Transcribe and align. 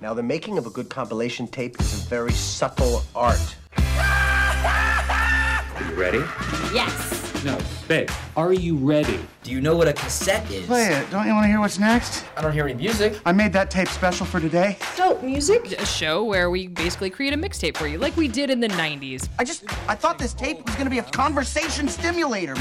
Now, 0.00 0.14
the 0.14 0.22
making 0.22 0.56
of 0.56 0.66
a 0.66 0.70
good 0.70 0.88
compilation 0.88 1.46
tape 1.46 1.78
is 1.78 1.92
a 1.92 2.08
very 2.08 2.32
subtle 2.32 3.02
art. 3.14 3.56
Are 3.76 5.62
you 5.90 5.94
ready? 5.94 6.24
Yes. 6.72 7.29
No, 7.42 7.58
babe. 7.88 8.10
Are 8.36 8.52
you 8.52 8.76
ready? 8.76 9.18
Do 9.44 9.50
you 9.50 9.62
know 9.62 9.74
what 9.74 9.88
a 9.88 9.94
cassette 9.94 10.50
is? 10.50 10.66
Play 10.66 10.88
it. 10.88 11.10
Don't 11.10 11.26
you 11.26 11.32
want 11.32 11.44
to 11.44 11.48
hear 11.48 11.58
what's 11.58 11.78
next? 11.78 12.26
I 12.36 12.42
don't 12.42 12.52
hear 12.52 12.64
any 12.64 12.74
music. 12.74 13.18
I 13.24 13.32
made 13.32 13.50
that 13.54 13.70
tape 13.70 13.88
special 13.88 14.26
for 14.26 14.40
today. 14.40 14.76
So, 14.94 15.18
music? 15.22 15.72
a 15.72 15.86
show 15.86 16.22
where 16.22 16.50
we 16.50 16.66
basically 16.68 17.08
create 17.08 17.32
a 17.32 17.38
mixtape 17.38 17.78
for 17.78 17.86
you, 17.86 17.96
like 17.96 18.14
we 18.14 18.28
did 18.28 18.50
in 18.50 18.60
the 18.60 18.68
90s. 18.68 19.30
I 19.38 19.44
just, 19.44 19.64
I 19.88 19.94
thought 19.94 20.18
this 20.18 20.34
tape 20.34 20.66
was 20.66 20.74
gonna 20.74 20.90
be 20.90 20.98
a 20.98 21.02
conversation 21.02 21.88
stimulator. 21.88 22.54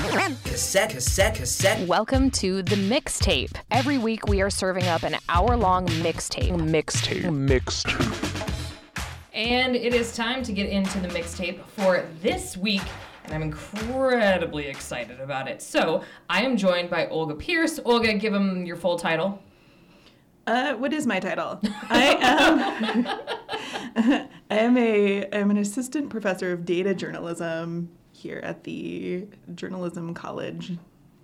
Cassette, 0.45 0.91
cassette, 0.91 1.36
cassette. 1.36 1.86
Welcome 1.86 2.32
to 2.32 2.64
the 2.64 2.77
mixtape. 2.77 3.57
Every 3.71 3.97
week 3.97 4.27
we 4.27 4.41
are 4.41 4.50
serving 4.50 4.86
up 4.86 5.04
an 5.04 5.18
hour 5.27 5.57
long 5.57 5.87
mixtape. 5.87 6.51
Mixtape. 6.51 7.23
Mixtape. 7.23 8.55
And 9.33 9.75
it 9.75 9.93
is 9.93 10.15
time 10.15 10.41
to 10.43 10.54
get 10.54 10.69
into 10.69 11.00
the 11.00 11.09
mixtape 11.09 11.59
for 11.75 12.05
this 12.21 12.55
week. 12.55 12.83
And 13.25 13.33
I'm 13.33 13.41
incredibly 13.41 14.68
excited 14.68 15.19
about 15.19 15.47
it. 15.47 15.61
So, 15.61 16.04
I 16.29 16.43
am 16.43 16.57
joined 16.57 16.89
by 16.89 17.07
Olga 17.07 17.36
Pierce. 17.36 17.79
Olga, 17.86 18.14
give 18.14 18.33
them 18.33 18.65
your 18.65 18.75
full 18.75 18.97
title. 18.97 19.42
Uh, 20.47 20.73
what 20.73 20.93
is 20.93 21.05
my 21.05 21.19
title? 21.19 21.59
I 21.89 22.18
am. 22.19 23.07
I 24.50 24.57
am 24.57 24.78
a. 24.78 25.28
I'm 25.32 25.51
an 25.51 25.57
assistant 25.57 26.09
professor 26.09 26.51
of 26.51 26.65
data 26.65 26.95
journalism 26.95 27.89
here 28.14 28.39
at 28.43 28.64
the 28.64 29.28
Journalism 29.54 30.14
College. 30.14 30.78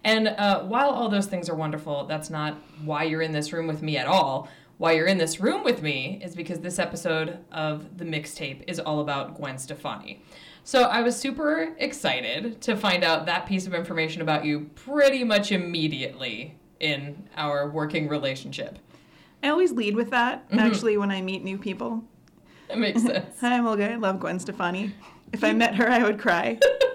And 0.04 0.28
uh, 0.28 0.62
while 0.64 0.92
all 0.92 1.10
those 1.10 1.26
things 1.26 1.50
are 1.50 1.56
wonderful, 1.56 2.06
that's 2.06 2.30
not 2.30 2.56
why 2.84 3.04
you're 3.04 3.24
in 3.24 3.32
this 3.32 3.52
room 3.52 3.66
with 3.66 3.82
me 3.82 3.98
at 3.98 4.06
all. 4.06 4.48
Why 4.78 4.92
you're 4.92 5.08
in 5.08 5.18
this 5.18 5.40
room 5.40 5.64
with 5.64 5.82
me 5.82 6.22
is 6.24 6.36
because 6.36 6.60
this 6.60 6.78
episode 6.78 7.40
of 7.52 7.98
the 7.98 8.06
mixtape 8.06 8.64
is 8.68 8.80
all 8.80 9.00
about 9.00 9.36
Gwen 9.36 9.58
Stefani. 9.58 10.22
So 10.68 10.82
I 10.86 11.04
was 11.04 11.16
super 11.16 11.76
excited 11.78 12.60
to 12.62 12.76
find 12.76 13.04
out 13.04 13.28
that 13.28 13.46
piece 13.46 13.68
of 13.68 13.76
information 13.76 14.24
about 14.24 14.46
you 14.46 14.72
pretty 14.74 15.24
much 15.24 15.52
immediately 15.52 16.58
in 16.80 17.30
our 17.38 17.70
working 17.70 18.08
relationship. 18.08 18.80
I 19.44 19.50
always 19.50 19.72
lead 19.72 19.96
with 19.96 20.10
that. 20.10 20.50
Mm-hmm. 20.50 20.58
Actually, 20.58 20.98
when 20.98 21.12
I 21.12 21.22
meet 21.22 21.44
new 21.44 21.60
people. 21.60 22.04
That 22.68 22.80
makes 22.80 23.02
sense. 23.04 23.40
Hi, 23.42 23.56
I'm 23.56 23.68
Olga. 23.68 23.92
I 23.92 23.96
love 23.98 24.20
Gwen 24.20 24.40
Stefani. 24.40 24.92
If 25.32 25.44
I 25.44 25.54
met 25.54 25.76
her, 25.76 25.88
I 25.88 26.02
would 26.02 26.18
cry. 26.18 26.60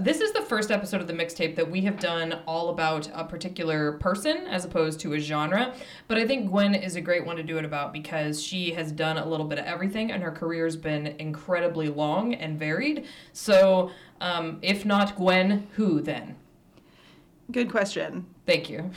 This 0.00 0.22
is 0.22 0.32
the 0.32 0.40
first 0.40 0.70
episode 0.70 1.02
of 1.02 1.06
the 1.06 1.12
mixtape 1.12 1.56
that 1.56 1.70
we 1.70 1.82
have 1.82 2.00
done 2.00 2.40
all 2.46 2.70
about 2.70 3.10
a 3.12 3.22
particular 3.22 3.92
person 3.98 4.46
as 4.46 4.64
opposed 4.64 4.98
to 5.00 5.12
a 5.12 5.18
genre. 5.18 5.74
But 6.08 6.16
I 6.16 6.26
think 6.26 6.48
Gwen 6.48 6.74
is 6.74 6.96
a 6.96 7.02
great 7.02 7.26
one 7.26 7.36
to 7.36 7.42
do 7.42 7.58
it 7.58 7.66
about 7.66 7.92
because 7.92 8.42
she 8.42 8.70
has 8.70 8.92
done 8.92 9.18
a 9.18 9.28
little 9.28 9.44
bit 9.44 9.58
of 9.58 9.66
everything 9.66 10.10
and 10.10 10.22
her 10.22 10.30
career's 10.30 10.74
been 10.74 11.08
incredibly 11.18 11.90
long 11.90 12.32
and 12.32 12.58
varied. 12.58 13.04
So, 13.34 13.90
um, 14.22 14.58
if 14.62 14.86
not 14.86 15.16
Gwen, 15.16 15.68
who 15.74 16.00
then? 16.00 16.36
Good 17.52 17.70
question. 17.70 18.24
Thank 18.46 18.70
you. 18.70 18.90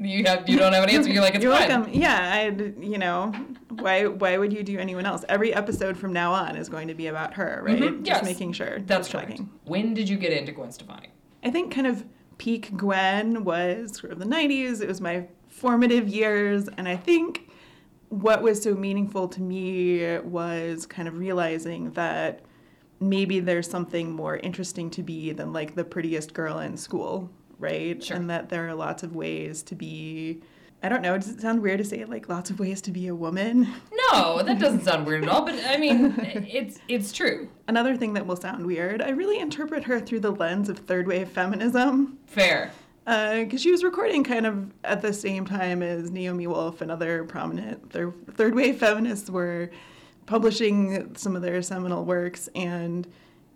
You 0.00 0.24
have 0.24 0.48
you 0.48 0.58
don't 0.58 0.72
have 0.72 0.84
an 0.84 0.90
answer. 0.90 1.10
You're 1.10 1.22
like 1.22 1.34
it's 1.34 1.42
You're 1.44 1.54
fine. 1.54 1.68
welcome. 1.68 1.92
Yeah, 1.92 2.32
I. 2.34 2.46
You 2.80 2.98
know, 2.98 3.32
why? 3.70 4.06
Why 4.06 4.38
would 4.38 4.52
you 4.52 4.62
do 4.62 4.78
anyone 4.78 5.06
else? 5.06 5.24
Every 5.28 5.52
episode 5.54 5.96
from 5.96 6.12
now 6.12 6.32
on 6.32 6.56
is 6.56 6.68
going 6.68 6.88
to 6.88 6.94
be 6.94 7.08
about 7.08 7.34
her, 7.34 7.62
right? 7.64 7.78
Just 7.78 7.92
Mm-hmm. 7.92 8.04
Yes. 8.04 8.24
making 8.24 8.52
sure. 8.52 8.80
That's 8.80 9.08
Just 9.08 9.26
correct. 9.26 9.40
When 9.64 9.94
did 9.94 10.08
you 10.08 10.16
get 10.16 10.32
into 10.32 10.52
Gwen 10.52 10.70
Stefani? 10.72 11.08
I 11.44 11.50
think 11.50 11.72
kind 11.74 11.86
of 11.86 12.04
peak 12.38 12.76
Gwen 12.76 13.44
was 13.44 13.96
sort 13.98 14.12
of 14.12 14.18
the 14.18 14.24
90s. 14.26 14.80
It 14.82 14.88
was 14.88 15.00
my 15.00 15.26
formative 15.48 16.08
years. 16.08 16.68
And 16.76 16.86
I 16.88 16.96
think 16.96 17.50
what 18.08 18.42
was 18.42 18.62
so 18.62 18.74
meaningful 18.74 19.26
to 19.28 19.40
me 19.42 20.18
was 20.18 20.86
kind 20.86 21.08
of 21.08 21.18
realizing 21.18 21.90
that 21.92 22.40
maybe 23.00 23.40
there's 23.40 23.68
something 23.68 24.12
more 24.12 24.36
interesting 24.38 24.90
to 24.90 25.02
be 25.02 25.32
than 25.32 25.52
like 25.52 25.74
the 25.74 25.84
prettiest 25.84 26.34
girl 26.34 26.58
in 26.58 26.76
school, 26.76 27.30
right? 27.58 28.02
Sure. 28.02 28.16
And 28.16 28.30
that 28.30 28.48
there 28.48 28.68
are 28.68 28.74
lots 28.74 29.02
of 29.02 29.14
ways 29.14 29.62
to 29.64 29.74
be. 29.74 30.42
I 30.82 30.88
don't 30.88 31.02
know. 31.02 31.16
Does 31.16 31.30
it 31.30 31.40
sound 31.40 31.62
weird 31.62 31.78
to 31.78 31.84
say 31.84 32.04
like 32.04 32.28
lots 32.28 32.50
of 32.50 32.60
ways 32.60 32.80
to 32.82 32.90
be 32.90 33.06
a 33.06 33.14
woman? 33.14 33.66
No, 34.12 34.42
that 34.42 34.58
doesn't 34.58 34.84
sound 34.84 35.06
weird 35.06 35.24
at 35.24 35.28
all. 35.30 35.44
But 35.44 35.60
I 35.66 35.78
mean, 35.78 36.14
it's 36.18 36.78
it's 36.88 37.12
true. 37.12 37.48
Another 37.66 37.96
thing 37.96 38.12
that 38.14 38.26
will 38.26 38.36
sound 38.36 38.64
weird, 38.66 39.02
I 39.02 39.10
really 39.10 39.38
interpret 39.38 39.84
her 39.84 40.00
through 40.00 40.20
the 40.20 40.30
lens 40.30 40.68
of 40.68 40.78
third 40.78 41.06
wave 41.06 41.28
feminism. 41.28 42.18
Fair. 42.26 42.72
Uh, 43.06 43.44
because 43.44 43.62
she 43.62 43.70
was 43.70 43.84
recording 43.84 44.24
kind 44.24 44.46
of 44.46 44.72
at 44.82 45.00
the 45.00 45.12
same 45.12 45.46
time 45.46 45.80
as 45.80 46.10
Naomi 46.10 46.48
Wolf 46.48 46.80
and 46.80 46.90
other 46.90 47.22
prominent 47.24 47.92
third, 47.92 48.12
third 48.34 48.54
wave 48.54 48.78
feminists 48.78 49.30
were 49.30 49.70
publishing 50.26 51.14
some 51.14 51.36
of 51.36 51.42
their 51.42 51.62
seminal 51.62 52.04
works. 52.04 52.48
And, 52.56 53.06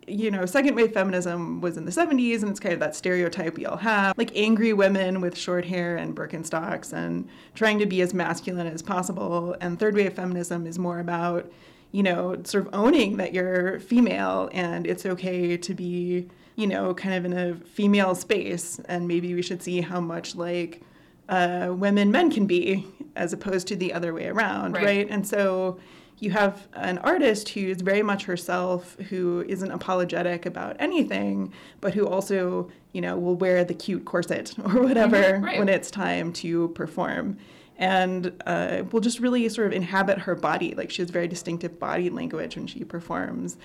you 0.07 0.31
know, 0.31 0.45
second 0.45 0.75
wave 0.75 0.93
feminism 0.93 1.61
was 1.61 1.77
in 1.77 1.85
the 1.85 1.91
70s, 1.91 2.41
and 2.41 2.49
it's 2.49 2.59
kind 2.59 2.73
of 2.73 2.79
that 2.79 2.95
stereotype 2.95 3.55
we 3.55 3.65
all 3.65 3.77
have 3.77 4.17
like 4.17 4.31
angry 4.35 4.73
women 4.73 5.21
with 5.21 5.37
short 5.37 5.65
hair 5.65 5.95
and 5.97 6.15
Birkenstocks 6.15 6.91
and 6.91 7.27
trying 7.55 7.79
to 7.79 7.85
be 7.85 8.01
as 8.01 8.13
masculine 8.13 8.67
as 8.67 8.81
possible. 8.81 9.55
And 9.61 9.79
third 9.79 9.95
wave 9.95 10.13
feminism 10.13 10.65
is 10.65 10.79
more 10.79 10.99
about, 10.99 11.51
you 11.91 12.03
know, 12.03 12.41
sort 12.43 12.65
of 12.67 12.73
owning 12.73 13.17
that 13.17 13.33
you're 13.33 13.79
female 13.79 14.49
and 14.53 14.87
it's 14.87 15.05
okay 15.05 15.57
to 15.57 15.73
be 15.73 16.27
you 16.57 16.67
know, 16.67 16.93
kind 16.93 17.15
of 17.15 17.23
in 17.25 17.33
a 17.33 17.55
female 17.55 18.13
space, 18.13 18.79
and 18.85 19.07
maybe 19.07 19.33
we 19.33 19.41
should 19.41 19.63
see 19.63 19.79
how 19.79 20.01
much 20.01 20.35
like 20.35 20.81
uh, 21.29 21.69
women 21.75 22.11
men 22.11 22.29
can 22.29 22.45
be, 22.45 22.85
as 23.15 23.31
opposed 23.31 23.67
to 23.67 23.75
the 23.75 23.93
other 23.93 24.13
way 24.13 24.27
around, 24.27 24.73
Right. 24.73 24.83
right? 24.83 25.07
And 25.09 25.25
so 25.25 25.79
you 26.21 26.29
have 26.29 26.67
an 26.73 26.99
artist 26.99 27.49
who's 27.49 27.81
very 27.81 28.03
much 28.03 28.25
herself, 28.25 28.95
who 29.09 29.43
isn't 29.49 29.71
apologetic 29.71 30.45
about 30.45 30.75
anything, 30.79 31.51
but 31.81 31.95
who 31.95 32.07
also, 32.07 32.69
you 32.93 33.01
know, 33.01 33.17
will 33.17 33.35
wear 33.35 33.63
the 33.65 33.73
cute 33.73 34.05
corset 34.05 34.53
or 34.63 34.83
whatever 34.83 35.17
Mhm, 35.17 35.43
right. 35.43 35.59
when 35.59 35.67
it's 35.67 35.89
time 35.89 36.31
to 36.33 36.69
perform. 36.69 37.37
And 37.77 38.31
uh, 38.45 38.83
will 38.91 38.99
just 38.99 39.19
really 39.19 39.49
sort 39.49 39.65
of 39.65 39.73
inhabit 39.73 40.19
her 40.19 40.35
body. 40.35 40.75
Like 40.75 40.91
she 40.91 41.01
has 41.01 41.09
very 41.09 41.27
distinctive 41.27 41.79
body 41.79 42.11
language 42.11 42.55
when 42.55 42.67
she 42.67 42.83
performs. 42.83 43.57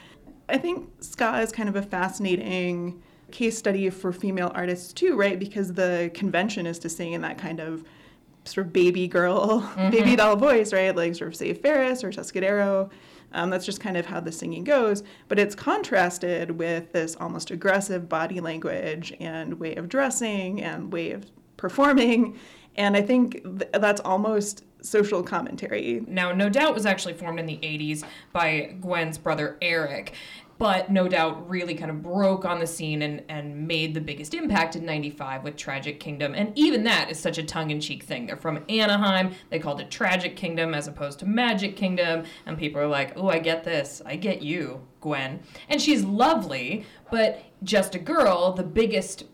I 0.48 0.56
think 0.56 0.88
ska 1.00 1.38
is 1.42 1.52
kind 1.52 1.68
of 1.68 1.76
a 1.76 1.82
fascinating 1.82 3.02
case 3.32 3.58
study 3.58 3.90
for 3.90 4.12
female 4.14 4.50
artists 4.54 4.94
too, 4.94 5.14
right? 5.14 5.38
Because 5.38 5.74
the 5.74 6.10
convention 6.14 6.64
is 6.66 6.78
to 6.78 6.88
sing 6.88 7.12
in 7.12 7.20
that 7.20 7.36
kind 7.36 7.60
of 7.60 7.84
sort 8.46 8.68
of 8.68 8.72
baby 8.72 9.08
girl, 9.08 9.60
baby 9.90 10.16
doll 10.16 10.36
voice, 10.36 10.72
right? 10.72 10.94
Like 10.94 11.14
sort 11.14 11.28
of 11.28 11.36
say 11.36 11.52
Ferris 11.54 12.02
or 12.04 12.10
Tuscadero. 12.10 12.90
Um, 13.32 13.50
that's 13.50 13.66
just 13.66 13.80
kind 13.80 13.96
of 13.96 14.06
how 14.06 14.20
the 14.20 14.32
singing 14.32 14.64
goes. 14.64 15.02
But 15.28 15.38
it's 15.38 15.54
contrasted 15.54 16.52
with 16.52 16.92
this 16.92 17.16
almost 17.16 17.50
aggressive 17.50 18.08
body 18.08 18.40
language 18.40 19.12
and 19.20 19.58
way 19.58 19.74
of 19.74 19.88
dressing 19.88 20.62
and 20.62 20.92
way 20.92 21.10
of 21.10 21.26
performing. 21.56 22.38
And 22.76 22.96
I 22.96 23.02
think 23.02 23.42
th- 23.42 23.70
that's 23.72 24.00
almost 24.02 24.64
social 24.80 25.22
commentary. 25.22 26.04
Now, 26.06 26.32
No 26.32 26.48
Doubt 26.48 26.74
was 26.74 26.86
actually 26.86 27.14
formed 27.14 27.40
in 27.40 27.46
the 27.46 27.56
80s 27.58 28.04
by 28.32 28.76
Gwen's 28.80 29.18
brother 29.18 29.56
Eric, 29.60 30.14
but 30.58 30.90
No 30.90 31.08
Doubt 31.08 31.48
really 31.48 31.74
kind 31.74 31.90
of 31.90 32.02
broke 32.02 32.44
on 32.44 32.58
the 32.58 32.66
scene 32.66 33.02
and, 33.02 33.22
and 33.28 33.66
made 33.66 33.94
the 33.94 34.00
biggest 34.00 34.34
impact 34.34 34.76
in 34.76 34.86
95 34.86 35.44
with 35.44 35.56
Tragic 35.56 36.00
Kingdom. 36.00 36.34
And 36.34 36.56
even 36.56 36.84
that 36.84 37.10
is 37.10 37.18
such 37.18 37.38
a 37.38 37.42
tongue 37.42 37.70
in 37.70 37.80
cheek 37.80 38.02
thing. 38.02 38.26
They're 38.26 38.36
from 38.36 38.64
Anaheim, 38.68 39.32
they 39.50 39.58
called 39.58 39.80
it 39.80 39.90
Tragic 39.90 40.36
Kingdom 40.36 40.74
as 40.74 40.88
opposed 40.88 41.18
to 41.20 41.26
Magic 41.26 41.76
Kingdom, 41.76 42.24
and 42.46 42.56
people 42.56 42.80
are 42.80 42.86
like, 42.86 43.12
oh, 43.16 43.28
I 43.28 43.38
get 43.38 43.64
this. 43.64 44.00
I 44.06 44.16
get 44.16 44.42
you, 44.42 44.86
Gwen. 45.00 45.40
And 45.68 45.80
she's 45.80 46.04
lovely, 46.04 46.84
but 47.10 47.42
Just 47.62 47.94
a 47.94 47.98
Girl, 47.98 48.52
the 48.52 48.62
biggest 48.62 49.24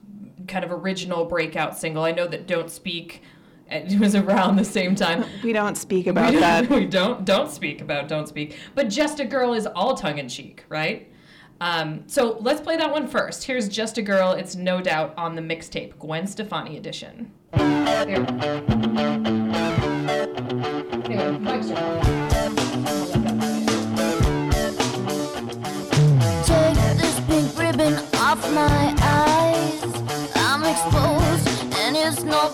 kind 0.49 0.65
of 0.65 0.73
original 0.73 1.25
breakout 1.25 1.79
single, 1.79 2.03
I 2.05 2.13
know 2.13 2.27
that 2.27 2.47
Don't 2.47 2.71
Speak. 2.71 3.23
It 3.71 3.99
was 4.01 4.15
around 4.15 4.57
the 4.57 4.65
same 4.65 4.95
time. 4.95 5.25
We 5.43 5.53
don't 5.53 5.77
speak 5.77 6.07
about 6.07 6.35
we 6.35 6.41
that. 6.41 6.69
we 6.71 6.87
don't 6.87 7.25
don't 7.25 7.51
speak 7.51 7.81
about 7.81 8.09
don't 8.09 8.29
speak. 8.29 8.59
But 8.75 8.89
just 8.89 9.21
a 9.21 9.25
girl 9.25 9.55
is 9.55 9.67
all 9.67 9.95
tongue 9.95 10.19
in 10.19 10.29
cheek, 10.29 10.65
right? 10.69 11.12
Um, 11.61 12.03
so 12.07 12.39
let's 12.41 12.61
play 12.61 12.77
that 12.77 12.91
one 12.91 13.07
first. 13.07 13.45
Here's 13.45 13.69
just 13.69 13.99
a 13.99 14.03
girl. 14.03 14.33
It's 14.33 14.57
no 14.57 14.81
doubt 14.81 15.15
on 15.17 15.37
the 15.37 15.43
mixtape, 15.43 15.99
Gwen 15.99 16.27
Stefani 16.27 16.77
edition. 16.77 17.31
There. 17.53 18.27
Take 26.45 26.75
this 26.97 27.21
pink 27.27 27.59
ribbon 27.59 27.95
off 28.17 28.43
my 28.53 28.95
eyes. 29.01 29.83
I'm 30.35 30.65
exposed, 30.65 31.75
and 31.77 31.97
it's 31.97 32.23
no 32.25 32.49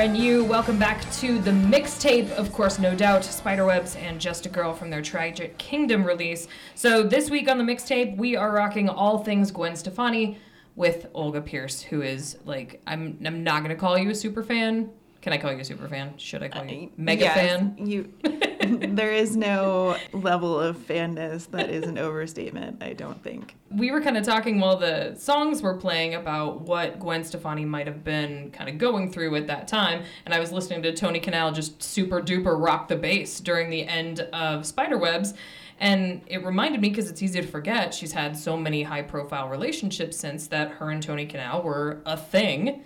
KRNU. 0.00 0.46
Welcome 0.46 0.78
back 0.78 1.02
to 1.16 1.38
the 1.40 1.50
mixtape. 1.50 2.30
Of 2.30 2.54
course, 2.54 2.78
no 2.78 2.94
doubt, 2.94 3.20
Spiderwebs 3.20 3.96
and 3.96 4.18
Just 4.18 4.46
a 4.46 4.48
Girl 4.48 4.72
from 4.72 4.88
their 4.88 5.02
Tragic 5.02 5.58
Kingdom 5.58 6.04
release. 6.04 6.48
So, 6.74 7.02
this 7.02 7.28
week 7.28 7.50
on 7.50 7.58
the 7.58 7.64
mixtape, 7.64 8.16
we 8.16 8.34
are 8.34 8.50
rocking 8.50 8.88
all 8.88 9.18
things 9.18 9.50
Gwen 9.50 9.76
Stefani 9.76 10.38
with 10.74 11.08
Olga 11.12 11.42
Pierce, 11.42 11.82
who 11.82 12.00
is 12.00 12.38
like, 12.46 12.80
I'm, 12.86 13.18
I'm 13.26 13.44
not 13.44 13.62
going 13.62 13.76
to 13.76 13.78
call 13.78 13.98
you 13.98 14.08
a 14.08 14.14
super 14.14 14.42
fan. 14.42 14.88
Can 15.20 15.34
I 15.34 15.36
call 15.36 15.52
you 15.52 15.58
a 15.58 15.64
super 15.66 15.86
fan? 15.86 16.16
Should 16.16 16.42
I 16.42 16.48
call 16.48 16.64
you 16.64 16.86
uh, 16.86 16.90
mega 16.96 17.24
Yes, 17.24 17.34
fan? 17.34 17.76
You, 17.78 18.10
there 18.80 19.12
is 19.12 19.36
no 19.36 19.96
level 20.12 20.58
of 20.58 20.76
fanness 20.76 21.46
that 21.46 21.70
is 21.70 21.84
an 21.84 21.98
overstatement. 21.98 22.82
I 22.82 22.92
don't 22.92 23.22
think. 23.22 23.56
we 23.70 23.90
were 23.90 24.00
kind 24.00 24.16
of 24.16 24.24
talking 24.24 24.58
while 24.60 24.76
the 24.76 25.14
songs 25.16 25.62
were 25.62 25.76
playing 25.76 26.14
about 26.14 26.62
what 26.62 26.98
Gwen 26.98 27.24
Stefani 27.24 27.64
might 27.64 27.86
have 27.86 28.02
been 28.04 28.50
kind 28.50 28.68
of 28.68 28.78
going 28.78 29.12
through 29.12 29.34
at 29.36 29.46
that 29.46 29.68
time. 29.68 30.02
And 30.24 30.34
I 30.34 30.40
was 30.40 30.52
listening 30.52 30.82
to 30.82 30.92
Tony 30.92 31.20
Kanal 31.20 31.54
just 31.54 31.82
super 31.82 32.20
duper 32.20 32.60
rock 32.60 32.88
the 32.88 32.96
bass 32.96 33.40
during 33.40 33.70
the 33.70 33.84
end 33.86 34.20
of 34.32 34.62
Spiderwebs. 34.62 35.34
And 35.78 36.22
it 36.26 36.44
reminded 36.44 36.80
me, 36.82 36.90
because 36.90 37.08
it's 37.08 37.22
easy 37.22 37.40
to 37.40 37.46
forget, 37.46 37.94
she's 37.94 38.12
had 38.12 38.36
so 38.36 38.56
many 38.56 38.82
high 38.82 39.02
profile 39.02 39.48
relationships 39.48 40.16
since 40.18 40.46
that 40.48 40.72
her 40.72 40.90
and 40.90 41.02
Tony 41.02 41.26
Kanal 41.26 41.64
were 41.64 42.02
a 42.04 42.16
thing. 42.18 42.82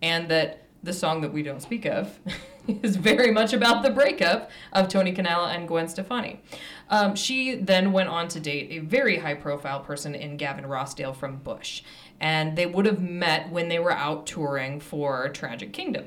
And 0.00 0.30
that 0.30 0.64
the 0.82 0.92
song 0.94 1.20
that 1.20 1.32
we 1.32 1.42
don't 1.42 1.60
speak 1.60 1.84
of 1.84 2.18
is 2.82 2.96
very 2.96 3.30
much 3.30 3.52
about 3.52 3.82
the 3.82 3.90
breakup 3.90 4.50
of 4.72 4.88
Tony 4.88 5.12
Kanal 5.12 5.54
and 5.54 5.66
Gwen 5.66 5.88
Stefani. 5.88 6.40
Um, 6.88 7.14
she 7.14 7.54
then 7.54 7.92
went 7.92 8.08
on 8.08 8.28
to 8.28 8.40
date 8.40 8.68
a 8.70 8.78
very 8.78 9.18
high 9.18 9.34
profile 9.34 9.80
person 9.80 10.14
in 10.14 10.36
Gavin 10.36 10.64
Rossdale 10.64 11.14
from 11.14 11.36
Bush. 11.38 11.82
And 12.20 12.56
they 12.56 12.66
would 12.66 12.86
have 12.86 13.00
met 13.00 13.50
when 13.50 13.68
they 13.68 13.78
were 13.78 13.92
out 13.92 14.26
touring 14.26 14.80
for 14.80 15.28
Tragic 15.30 15.72
Kingdom. 15.72 16.06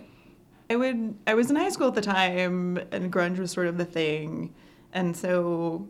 I 0.69 0.75
would. 0.75 1.15
I 1.27 1.33
was 1.33 1.49
in 1.49 1.55
high 1.55 1.69
school 1.69 1.87
at 1.87 1.95
the 1.95 2.01
time, 2.01 2.77
and 2.91 3.11
grunge 3.11 3.37
was 3.37 3.51
sort 3.51 3.67
of 3.67 3.77
the 3.77 3.85
thing, 3.85 4.53
and 4.93 5.15
so 5.15 5.87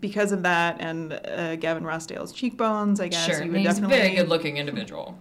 because 0.00 0.32
of 0.32 0.42
that 0.42 0.80
and 0.80 1.12
uh, 1.12 1.56
Gavin 1.56 1.84
Rossdale's 1.84 2.32
cheekbones, 2.32 3.00
I 3.00 3.08
guess 3.08 3.26
sure, 3.26 3.44
you 3.44 3.52
would 3.52 3.60
he's 3.60 3.78
a 3.78 3.86
very 3.86 4.14
good 4.14 4.28
looking 4.28 4.56
individual. 4.56 5.18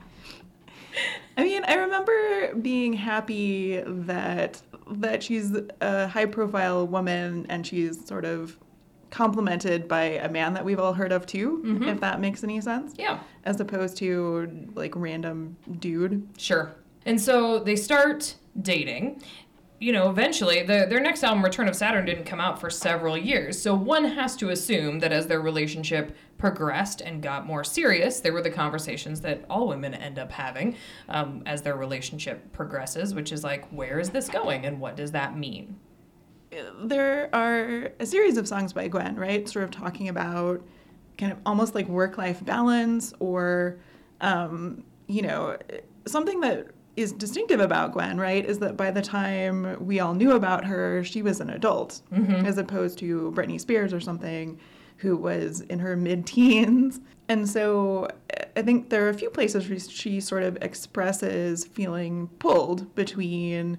I 1.38 1.44
mean, 1.44 1.64
I 1.66 1.76
remember 1.76 2.56
being 2.56 2.94
happy 2.94 3.82
that 3.86 4.62
that 4.92 5.24
she's 5.24 5.56
a 5.82 6.08
high 6.08 6.26
profile 6.26 6.86
woman 6.86 7.46
and 7.50 7.66
she's 7.66 8.06
sort 8.06 8.26
of 8.26 8.58
complimented 9.10 9.88
by 9.88 10.04
a 10.04 10.30
man 10.30 10.56
that 10.56 10.66
we've 10.66 10.80
all 10.80 10.94
heard 10.94 11.12
of 11.12 11.26
too, 11.26 11.62
mm-hmm. 11.64 11.84
if 11.84 12.00
that 12.02 12.20
makes 12.20 12.44
any 12.44 12.60
sense. 12.60 12.94
Yeah. 12.98 13.20
As 13.46 13.60
opposed 13.60 13.96
to 13.98 14.72
like 14.76 14.96
random 14.96 15.56
dude. 15.80 16.28
Sure. 16.38 16.74
And 17.06 17.22
so 17.22 17.60
they 17.60 17.76
start 17.76 18.36
dating. 18.62 19.22
You 19.84 19.92
know, 19.92 20.10
eventually, 20.10 20.64
the, 20.64 20.86
their 20.90 21.02
next 21.02 21.26
album, 21.26 21.44
Return 21.44 21.68
of 21.68 21.76
Saturn, 21.76 22.06
didn't 22.06 22.24
come 22.24 22.40
out 22.40 22.58
for 22.58 22.70
several 22.70 23.18
years. 23.18 23.62
So 23.62 23.76
one 23.76 24.06
has 24.06 24.38
to 24.38 24.52
assume 24.52 25.00
that 25.00 25.12
as 25.12 25.28
their 25.28 25.42
relationship 25.42 26.16
progressed 26.38 27.02
and 27.02 27.22
got 27.22 27.46
more 27.46 27.66
serious, 27.66 28.22
there 28.22 28.32
were 28.32 28.42
the 28.42 28.50
conversations 28.50 29.20
that 29.22 29.44
all 29.50 29.68
women 29.68 29.94
end 29.94 30.20
up 30.20 30.32
having 30.32 30.78
um, 31.10 31.44
as 31.46 31.62
their 31.64 31.76
relationship 31.76 32.50
progresses, 32.54 33.14
which 33.14 33.34
is 33.34 33.44
like, 33.44 33.68
where 33.74 34.00
is 34.00 34.10
this 34.10 34.30
going 34.30 34.66
and 34.66 34.80
what 34.80 34.96
does 34.96 35.12
that 35.12 35.38
mean? 35.38 35.78
There 36.86 37.30
are 37.36 37.92
a 38.00 38.06
series 38.06 38.38
of 38.38 38.48
songs 38.48 38.72
by 38.72 38.88
Gwen, 38.88 39.18
right? 39.18 39.50
Sort 39.50 39.66
of 39.66 39.72
talking 39.72 40.08
about 40.08 40.66
kind 41.18 41.34
of 41.34 41.40
almost 41.46 41.76
like 41.76 41.90
work 41.90 42.18
life 42.18 42.44
balance 42.46 43.14
or, 43.20 43.80
um, 44.22 44.86
you 45.08 45.24
know, 45.24 45.58
something 46.06 46.40
that 46.40 46.68
is 46.96 47.12
distinctive 47.12 47.60
about 47.60 47.94
Gwen, 47.94 48.20
right, 48.20 48.46
is 48.46 48.60
that 48.60 48.78
by 48.78 48.92
the 48.92 49.02
time 49.02 49.84
we 49.84 50.00
all 50.00 50.14
knew 50.14 50.34
about 50.34 50.66
her, 50.66 51.04
she 51.04 51.22
was 51.22 51.40
an 51.40 51.50
adult, 51.50 52.02
mm-hmm. 52.12 52.46
as 52.46 52.58
opposed 52.58 53.00
to 53.00 53.32
Britney 53.36 53.60
Spears 53.60 53.94
or 53.94 54.00
something 54.00 54.60
who 54.98 55.18
was 55.18 55.62
in 55.62 55.80
her 55.80 55.96
mid 55.96 56.26
teens. 56.26 57.00
And 57.28 57.50
so 57.50 58.08
I 58.56 58.62
think 58.62 58.90
there 58.90 59.06
are 59.06 59.10
a 59.10 59.14
few 59.14 59.30
places 59.30 59.68
where 59.68 59.80
she 59.80 60.20
sort 60.20 60.44
of 60.44 60.58
expresses 60.62 61.66
feeling 61.66 62.28
pulled 62.40 62.94
between 62.96 63.78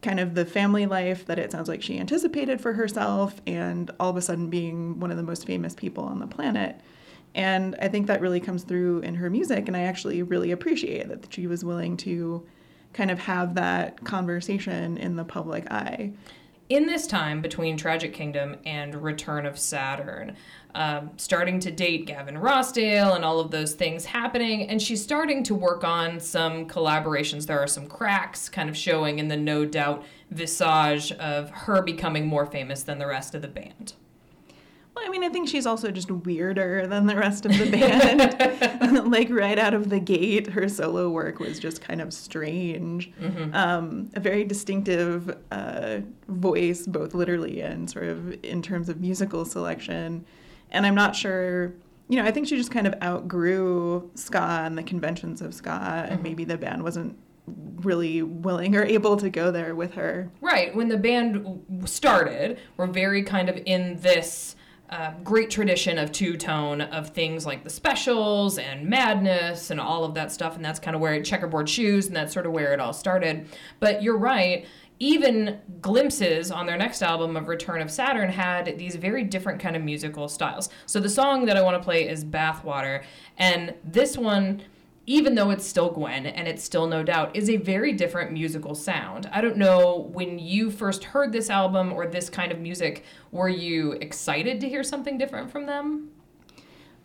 kind 0.00 0.20
of 0.20 0.34
the 0.34 0.44
family 0.44 0.86
life 0.86 1.26
that 1.26 1.38
it 1.38 1.50
sounds 1.50 1.68
like 1.68 1.82
she 1.82 1.98
anticipated 1.98 2.60
for 2.60 2.72
herself 2.72 3.40
and 3.46 3.90
all 3.98 4.10
of 4.10 4.16
a 4.16 4.22
sudden 4.22 4.48
being 4.48 5.00
one 5.00 5.10
of 5.10 5.16
the 5.16 5.22
most 5.22 5.44
famous 5.44 5.74
people 5.74 6.04
on 6.04 6.20
the 6.20 6.26
planet. 6.26 6.80
And 7.38 7.76
I 7.80 7.86
think 7.86 8.08
that 8.08 8.20
really 8.20 8.40
comes 8.40 8.64
through 8.64 8.98
in 9.00 9.14
her 9.14 9.30
music. 9.30 9.68
And 9.68 9.76
I 9.76 9.82
actually 9.82 10.22
really 10.24 10.50
appreciate 10.50 11.08
that 11.08 11.32
she 11.32 11.46
was 11.46 11.64
willing 11.64 11.96
to 11.98 12.44
kind 12.92 13.12
of 13.12 13.20
have 13.20 13.54
that 13.54 14.04
conversation 14.04 14.98
in 14.98 15.14
the 15.14 15.24
public 15.24 15.70
eye. 15.70 16.12
in 16.68 16.86
this 16.86 17.06
time 17.06 17.40
between 17.40 17.76
Tragic 17.76 18.12
Kingdom 18.12 18.56
and 18.66 18.94
Return 19.02 19.46
of 19.46 19.58
Saturn, 19.58 20.36
um, 20.74 21.10
starting 21.16 21.60
to 21.60 21.70
date 21.70 22.06
Gavin 22.06 22.34
Rossdale 22.36 23.16
and 23.16 23.24
all 23.24 23.40
of 23.40 23.50
those 23.50 23.72
things 23.72 24.04
happening, 24.04 24.68
and 24.68 24.80
she's 24.80 25.02
starting 25.02 25.42
to 25.44 25.54
work 25.54 25.82
on 25.82 26.20
some 26.20 26.66
collaborations. 26.66 27.46
There 27.46 27.58
are 27.58 27.66
some 27.66 27.86
cracks 27.86 28.48
kind 28.48 28.68
of 28.68 28.76
showing 28.76 29.18
in 29.18 29.28
the 29.28 29.36
no 29.36 29.64
doubt 29.64 30.04
visage 30.30 31.12
of 31.12 31.48
her 31.50 31.80
becoming 31.82 32.26
more 32.26 32.44
famous 32.44 32.82
than 32.82 32.98
the 32.98 33.06
rest 33.06 33.34
of 33.34 33.40
the 33.40 33.48
band. 33.48 33.94
Well, 34.98 35.06
I 35.06 35.10
mean, 35.10 35.22
I 35.22 35.28
think 35.28 35.48
she's 35.48 35.66
also 35.66 35.90
just 35.92 36.10
weirder 36.10 36.88
than 36.88 37.06
the 37.06 37.14
rest 37.14 37.46
of 37.46 37.56
the 37.56 37.70
band. 37.70 39.10
like 39.10 39.30
right 39.30 39.58
out 39.58 39.72
of 39.72 39.90
the 39.90 40.00
gate, 40.00 40.48
her 40.48 40.68
solo 40.68 41.08
work 41.08 41.38
was 41.38 41.58
just 41.58 41.80
kind 41.80 42.00
of 42.00 42.12
strange. 42.12 43.12
Um, 43.52 44.10
a 44.14 44.20
very 44.20 44.44
distinctive 44.44 45.36
uh, 45.52 45.98
voice, 46.26 46.86
both 46.86 47.14
literally 47.14 47.60
and 47.60 47.88
sort 47.88 48.06
of 48.06 48.44
in 48.44 48.60
terms 48.60 48.88
of 48.88 49.00
musical 49.00 49.44
selection. 49.44 50.24
And 50.70 50.84
I'm 50.84 50.96
not 50.96 51.14
sure, 51.14 51.72
you 52.08 52.16
know, 52.16 52.24
I 52.24 52.32
think 52.32 52.48
she 52.48 52.56
just 52.56 52.72
kind 52.72 52.86
of 52.86 52.94
outgrew 53.00 54.10
ska 54.16 54.62
and 54.64 54.76
the 54.76 54.82
conventions 54.82 55.40
of 55.40 55.54
ska, 55.54 56.06
and 56.10 56.22
maybe 56.24 56.44
the 56.44 56.58
band 56.58 56.82
wasn't 56.82 57.16
really 57.46 58.22
willing 58.22 58.74
or 58.74 58.82
able 58.82 59.16
to 59.16 59.30
go 59.30 59.50
there 59.52 59.74
with 59.74 59.94
her. 59.94 60.28
Right. 60.40 60.74
When 60.74 60.88
the 60.88 60.98
band 60.98 61.64
started, 61.84 62.58
we're 62.76 62.88
very 62.88 63.22
kind 63.22 63.48
of 63.48 63.56
in 63.64 64.00
this 64.00 64.56
uh, 64.90 65.12
great 65.22 65.50
tradition 65.50 65.98
of 65.98 66.12
two 66.12 66.36
tone 66.36 66.80
of 66.80 67.10
things 67.10 67.44
like 67.44 67.62
the 67.62 67.70
specials 67.70 68.58
and 68.58 68.88
madness 68.88 69.70
and 69.70 69.80
all 69.80 70.04
of 70.04 70.14
that 70.14 70.32
stuff. 70.32 70.56
And 70.56 70.64
that's 70.64 70.80
kind 70.80 70.94
of 70.94 71.00
where 71.00 71.22
checkerboard 71.22 71.68
shoes 71.68 72.06
and 72.06 72.16
that's 72.16 72.32
sort 72.32 72.46
of 72.46 72.52
where 72.52 72.72
it 72.72 72.80
all 72.80 72.92
started. 72.92 73.48
But 73.80 74.02
you're 74.02 74.16
right. 74.16 74.66
Even 75.00 75.60
glimpses 75.80 76.50
on 76.50 76.66
their 76.66 76.76
next 76.76 77.02
album 77.02 77.36
of 77.36 77.46
Return 77.48 77.80
of 77.80 77.90
Saturn 77.90 78.30
had 78.30 78.78
these 78.78 78.96
very 78.96 79.22
different 79.22 79.60
kind 79.60 79.76
of 79.76 79.82
musical 79.82 80.26
styles. 80.26 80.70
So 80.86 80.98
the 80.98 81.08
song 81.08 81.44
that 81.46 81.56
I 81.56 81.62
want 81.62 81.76
to 81.76 81.84
play 81.84 82.08
is 82.08 82.24
Bathwater. 82.24 83.04
And 83.36 83.74
this 83.84 84.18
one 84.18 84.62
even 85.08 85.34
though 85.34 85.48
it's 85.48 85.66
still 85.66 85.90
Gwen 85.90 86.26
and 86.26 86.46
it's 86.46 86.62
still 86.62 86.86
No 86.86 87.02
Doubt, 87.02 87.34
is 87.34 87.48
a 87.48 87.56
very 87.56 87.94
different 87.94 88.30
musical 88.30 88.74
sound. 88.74 89.26
I 89.32 89.40
don't 89.40 89.56
know 89.56 90.10
when 90.12 90.38
you 90.38 90.70
first 90.70 91.02
heard 91.02 91.32
this 91.32 91.48
album 91.48 91.94
or 91.94 92.06
this 92.06 92.28
kind 92.28 92.52
of 92.52 92.60
music, 92.60 93.04
were 93.32 93.48
you 93.48 93.92
excited 93.92 94.60
to 94.60 94.68
hear 94.68 94.84
something 94.84 95.16
different 95.16 95.50
from 95.50 95.64
them? 95.64 96.10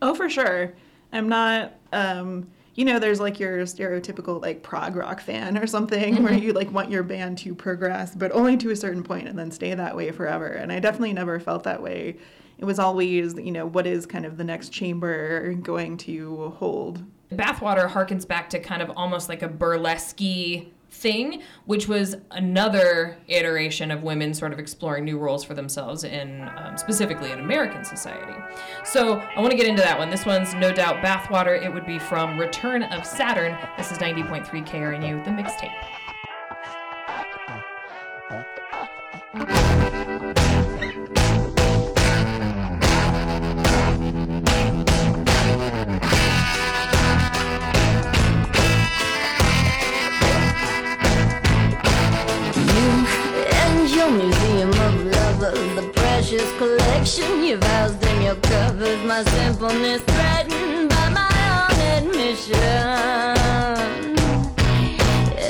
Oh, 0.01 0.13
for 0.13 0.29
sure. 0.29 0.73
I'm 1.13 1.29
not. 1.29 1.75
Um, 1.93 2.49
you 2.75 2.83
know, 2.83 2.99
there's 2.99 3.21
like 3.21 3.39
your 3.39 3.59
stereotypical 3.61 4.41
like 4.41 4.63
prog 4.63 4.97
rock 4.97 5.21
fan 5.21 5.57
or 5.57 5.65
something 5.65 6.23
where 6.23 6.33
you 6.33 6.51
like 6.51 6.73
want 6.73 6.91
your 6.91 7.03
band 7.03 7.37
to 7.37 7.55
progress, 7.55 8.13
but 8.13 8.33
only 8.33 8.57
to 8.57 8.71
a 8.71 8.75
certain 8.75 9.03
point 9.03 9.29
and 9.29 9.39
then 9.39 9.49
stay 9.49 9.73
that 9.75 9.95
way 9.95 10.11
forever. 10.11 10.47
And 10.47 10.73
I 10.73 10.79
definitely 10.81 11.13
never 11.13 11.39
felt 11.39 11.63
that 11.63 11.81
way. 11.81 12.17
It 12.57 12.65
was 12.65 12.79
always, 12.79 13.35
you 13.35 13.51
know, 13.53 13.65
what 13.65 13.87
is 13.87 14.05
kind 14.05 14.25
of 14.25 14.35
the 14.35 14.43
next 14.43 14.69
chamber 14.69 15.53
going 15.53 15.95
to 15.99 16.49
hold? 16.57 17.01
Bathwater 17.33 17.89
harkens 17.89 18.27
back 18.27 18.49
to 18.51 18.59
kind 18.59 18.81
of 18.81 18.91
almost 18.95 19.29
like 19.29 19.41
a 19.41 19.47
burlesque 19.47 20.19
thing, 20.93 21.41
which 21.65 21.87
was 21.87 22.15
another 22.31 23.17
iteration 23.27 23.91
of 23.91 24.03
women 24.03 24.33
sort 24.33 24.53
of 24.53 24.59
exploring 24.59 25.03
new 25.03 25.17
roles 25.17 25.43
for 25.43 25.53
themselves 25.53 26.03
in 26.03 26.47
um, 26.57 26.77
specifically 26.77 27.31
in 27.31 27.39
American 27.39 27.83
society. 27.83 28.35
So 28.85 29.19
I 29.19 29.39
want 29.39 29.51
to 29.51 29.57
get 29.57 29.67
into 29.67 29.81
that 29.81 29.97
one. 29.97 30.09
This 30.09 30.25
one's 30.25 30.53
no 30.53 30.71
doubt 30.71 31.03
Bathwater. 31.03 31.61
It 31.61 31.73
would 31.73 31.85
be 31.85 31.99
from 31.99 32.37
Return 32.39 32.83
of 32.83 33.05
Saturn. 33.05 33.57
This 33.77 33.91
is 33.91 33.97
90.3 33.97 34.45
KRNU, 34.45 35.23
the 35.25 35.31
mixtape. 35.31 35.73
Collection 57.03 57.43
you've 57.43 57.61
housed 57.63 58.01
in 58.05 58.21
your 58.21 58.35
cupboard. 58.35 59.05
My 59.05 59.23
simpleness 59.23 60.01
threatened 60.03 60.89
by 60.89 61.09
my 61.09 61.27
own 61.59 61.77
admission. 61.97 62.55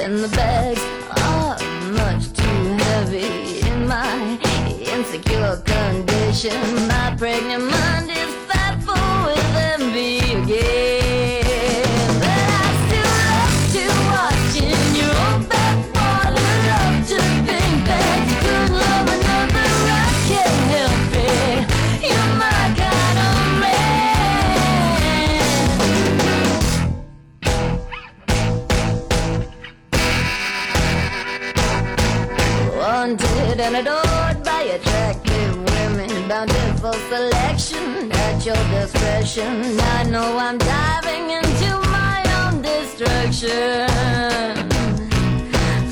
In 0.01 0.21
the 0.23 0.29
bags 0.29 0.81
are 1.21 1.55
much 1.91 2.33
too 2.33 2.77
heavy 2.85 3.59
in 3.67 3.87
my 3.87 4.39
insecure 4.79 5.61
condition. 5.63 6.87
My 6.87 7.15
pregnant 7.19 7.69
mind 7.69 8.12
discretion. 39.33 39.79
I 39.79 40.03
know 40.03 40.37
I'm 40.37 40.57
diving 40.57 41.31
into 41.31 41.69
my 41.89 42.23
own 42.41 42.61
destruction. 42.61 43.87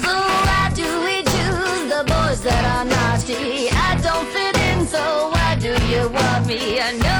So 0.03 0.13
why 0.45 0.71
do 0.75 0.87
we 1.05 1.23
choose 1.23 1.83
the 1.89 2.03
boys 2.05 2.41
that 2.43 2.63
are 2.75 2.85
naughty? 2.85 3.69
I 3.69 3.99
don't 4.01 4.27
fit 4.27 4.57
in, 4.69 4.85
so 4.85 5.29
why 5.33 5.55
do 5.55 5.73
you 5.87 6.09
want 6.09 6.45
me? 6.47 6.79
I 6.79 6.91
know 6.93 7.10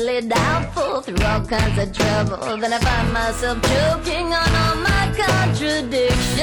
Diligently 0.00 0.28
doubtful 0.30 1.02
through 1.02 1.26
all 1.26 1.44
kinds 1.44 1.78
of 1.78 1.92
trouble. 1.92 2.56
Then 2.56 2.72
I 2.72 2.78
find 2.78 3.12
myself 3.12 3.60
choking 3.60 4.32
on 4.32 4.48
all 4.62 4.76
my 4.76 5.12
contradictions. 5.14 6.40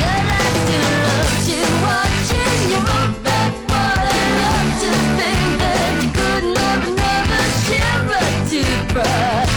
But 0.00 0.24
I 0.32 0.48
still 0.64 0.92
love 1.04 1.36
to 1.44 1.58
watch 1.84 2.30
in 2.40 2.70
your 2.72 2.86
own 2.96 3.12
backwater. 3.22 4.16
Love 4.40 4.70
to 4.80 4.90
think 5.18 5.48
that 5.60 5.92
you 6.00 6.08
could 6.18 6.44
love 6.56 6.82
another. 6.88 7.44
Share 7.66 8.04
a 8.08 8.24
toothbrush. 8.48 9.53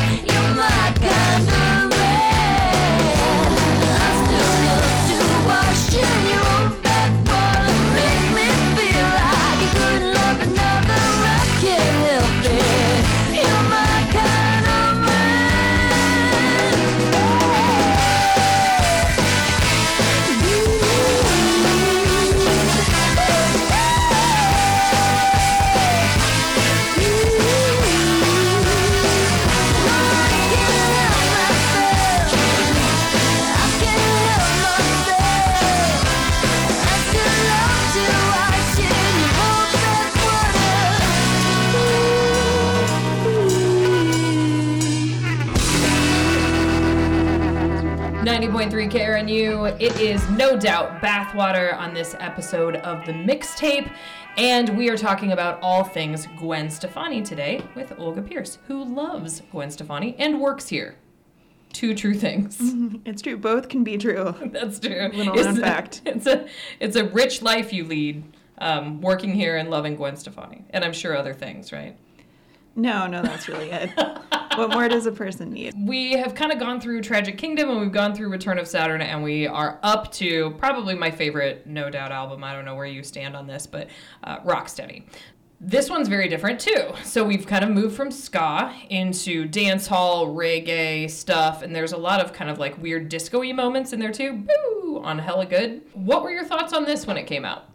101.3 48.67 48.91
KRNU. 48.91 49.82
It 49.82 49.97
is 50.01 50.30
no 50.32 50.58
doubt 50.58 51.01
bathwater 51.01 51.77
on 51.77 51.93
this 51.93 52.17
episode 52.19 52.75
of 52.77 53.06
the 53.06 53.13
mixtape, 53.13 53.89
and 54.36 54.77
we 54.77 54.89
are 54.89 54.97
talking 54.97 55.32
about 55.32 55.58
all 55.62 55.86
things 55.86 56.27
Gwen 56.38 56.69
Stefani 56.69 57.21
today 57.21 57.63
with 57.75 57.97
Olga 57.97 58.21
Pierce, 58.21 58.58
who 58.67 58.84
loves 58.84 59.41
Gwen 59.51 59.71
Stefani 59.71 60.17
and 60.19 60.41
works 60.41 60.67
here. 60.67 60.95
Two 61.71 61.95
true 61.95 62.13
things. 62.13 62.60
It's 63.06 63.21
true. 63.21 63.38
Both 63.38 63.69
can 63.69 63.86
be 63.86 63.97
true. 63.97 64.36
That's 64.51 64.82
true. 64.82 65.12
Little 65.13 65.36
known 65.36 65.56
fact. 65.56 66.01
It's 66.06 66.27
a 66.27 66.47
it's 66.82 66.97
a 66.97 67.06
rich 67.06 67.41
life 67.41 67.71
you 67.71 67.86
lead, 67.86 68.21
um, 68.58 68.99
working 68.99 69.34
here 69.34 69.56
and 69.56 69.69
loving 69.69 69.95
Gwen 69.95 70.17
Stefani, 70.17 70.65
and 70.71 70.84
I'm 70.84 70.93
sure 70.93 71.15
other 71.15 71.34
things, 71.34 71.71
right? 71.71 71.95
No, 72.77 73.07
no, 73.07 73.23
that's 73.23 73.47
really 73.49 73.71
it. 73.71 73.89
what 74.55 74.69
more 74.69 74.87
does 74.87 75.07
a 75.07 75.11
person 75.11 75.49
need? 75.51 75.73
We 75.87 76.13
have 76.13 76.35
kind 76.35 76.51
of 76.51 76.59
gone 76.59 76.79
through 76.79 77.01
Tragic 77.01 77.37
Kingdom 77.37 77.69
and 77.69 77.79
we've 77.79 77.91
gone 77.91 78.13
through 78.13 78.29
Return 78.29 78.59
of 78.59 78.67
Saturn, 78.67 79.01
and 79.01 79.23
we 79.23 79.47
are 79.47 79.79
up 79.81 80.11
to 80.13 80.51
probably 80.59 80.93
my 80.95 81.09
favorite 81.09 81.65
No 81.65 81.89
Doubt 81.89 82.11
album. 82.11 82.43
I 82.43 82.53
don't 82.53 82.65
know 82.65 82.75
where 82.75 82.85
you 82.85 83.03
stand 83.03 83.35
on 83.35 83.47
this, 83.47 83.65
but 83.65 83.87
uh, 84.23 84.39
Rocksteady. 84.41 85.03
This 85.59 85.89
one's 85.89 86.07
very 86.07 86.27
different 86.27 86.59
too. 86.59 86.91
So 87.03 87.23
we've 87.23 87.47
kind 87.47 87.63
of 87.63 87.71
moved 87.71 87.95
from 87.95 88.11
ska 88.11 88.71
into 88.89 89.45
dance 89.45 89.87
hall, 89.87 90.27
reggae 90.27 91.09
stuff, 91.09 91.63
and 91.63 91.75
there's 91.75 91.93
a 91.93 91.97
lot 91.97 92.19
of 92.19 92.31
kind 92.31 92.51
of 92.51 92.59
like 92.59 92.79
weird 92.79 93.09
disco 93.09 93.41
moments 93.53 93.91
in 93.91 93.99
there 93.99 94.11
too. 94.11 94.33
Boo! 94.33 95.01
On 95.03 95.17
Hella 95.17 95.47
Good. 95.47 95.81
What 95.93 96.21
were 96.21 96.31
your 96.31 96.45
thoughts 96.45 96.73
on 96.73 96.85
this 96.85 97.07
when 97.07 97.17
it 97.17 97.23
came 97.23 97.43
out? 97.43 97.69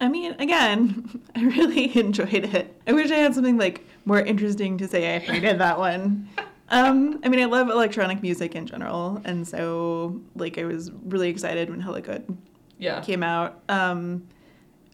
I 0.00 0.08
mean, 0.08 0.32
again, 0.38 1.20
I 1.34 1.42
really 1.44 1.96
enjoyed 1.98 2.32
it. 2.54 2.80
I 2.86 2.92
wish 2.92 3.10
I 3.10 3.16
had 3.16 3.34
something 3.34 3.56
like 3.56 3.84
more 4.04 4.20
interesting 4.20 4.76
to 4.78 4.88
say. 4.88 5.14
I 5.16 5.18
hated 5.18 5.58
that 5.58 5.78
one. 5.78 6.28
Um, 6.68 7.20
I 7.24 7.28
mean, 7.28 7.40
I 7.40 7.44
love 7.44 7.68
electronic 7.70 8.22
music 8.22 8.54
in 8.56 8.66
general, 8.66 9.20
and 9.24 9.46
so 9.46 10.20
like 10.34 10.58
I 10.58 10.64
was 10.64 10.90
really 11.04 11.28
excited 11.28 11.70
when 11.70 11.80
Hella 11.80 12.00
Good 12.00 12.36
Yeah. 12.78 13.00
came 13.02 13.22
out. 13.22 13.62
Um, 13.68 14.26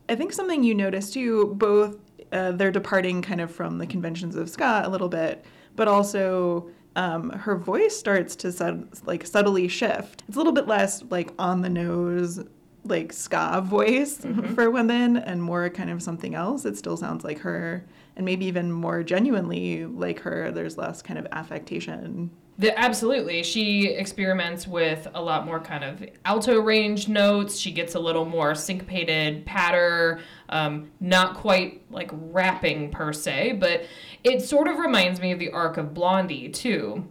I 0.09 0.15
think 0.15 0.33
something 0.35 0.63
you 0.63 0.75
noticed 0.75 1.15
too, 1.15 1.55
both 1.57 1.97
uh, 2.33 2.53
they're 2.53 2.71
departing 2.71 3.23
kind 3.23 3.41
of 3.41 3.51
from 3.51 3.79
the 3.79 3.87
conventions 3.87 4.37
of 4.37 4.49
ska 4.51 4.83
a 4.85 4.89
little 4.91 5.09
bit, 5.09 5.45
but 5.77 5.89
also 5.89 6.69
um, 6.97 7.31
her 7.31 7.57
voice 7.57 7.97
starts 7.97 8.37
to 8.37 8.53
sud- 8.53 8.89
like 9.07 9.27
subtly 9.27 9.67
shift. 9.69 10.23
It's 10.29 10.37
a 10.37 10.41
little 10.41 10.53
bit 10.53 10.67
less 10.67 11.03
like 11.11 11.33
on 11.39 11.63
the 11.63 11.71
nose, 11.71 12.39
like 12.85 13.13
ska 13.13 13.61
voice 13.65 14.25
for 14.55 14.71
women, 14.71 15.17
and 15.17 15.43
more 15.43 15.71
kind 15.71 15.91
of 15.91 16.03
something 16.03 16.35
else. 16.35 16.65
It 16.65 16.77
still 16.77 16.97
sounds 16.97 17.25
like 17.25 17.39
her, 17.39 17.85
and 18.17 18.27
maybe 18.27 18.45
even 18.47 18.73
more 18.73 19.03
genuinely 19.03 19.87
like 19.87 20.21
her. 20.21 20.51
There's 20.51 20.77
less 20.77 21.03
kind 21.03 21.19
of 21.19 21.27
affectation 21.33 22.31
The, 22.59 22.79
absolutely. 22.79 23.43
She 23.43 23.89
experiments 23.89 24.69
with 24.69 25.09
a 25.15 25.23
lot 25.23 25.47
more 25.47 25.59
kind 25.59 25.85
of 25.85 26.05
alto 26.25 26.61
range 26.61 27.09
notes. 27.09 27.57
She 27.57 27.73
gets 27.73 27.95
a 27.95 27.99
little 27.99 28.27
more 28.27 28.55
syncopated 28.55 29.47
patter, 29.47 30.21
um, 30.51 30.91
not 31.01 31.35
quite 31.35 31.83
like 31.91 32.11
rapping 32.13 32.91
per 32.91 33.13
se, 33.13 33.57
but 33.59 33.87
it 34.23 34.43
sort 34.43 34.69
of 34.69 34.79
reminds 34.79 35.21
me 35.21 35.33
of 35.33 35.39
the 35.39 35.51
arc 35.51 35.77
of 35.79 35.95
Blondie, 35.95 36.51
too. 36.51 37.09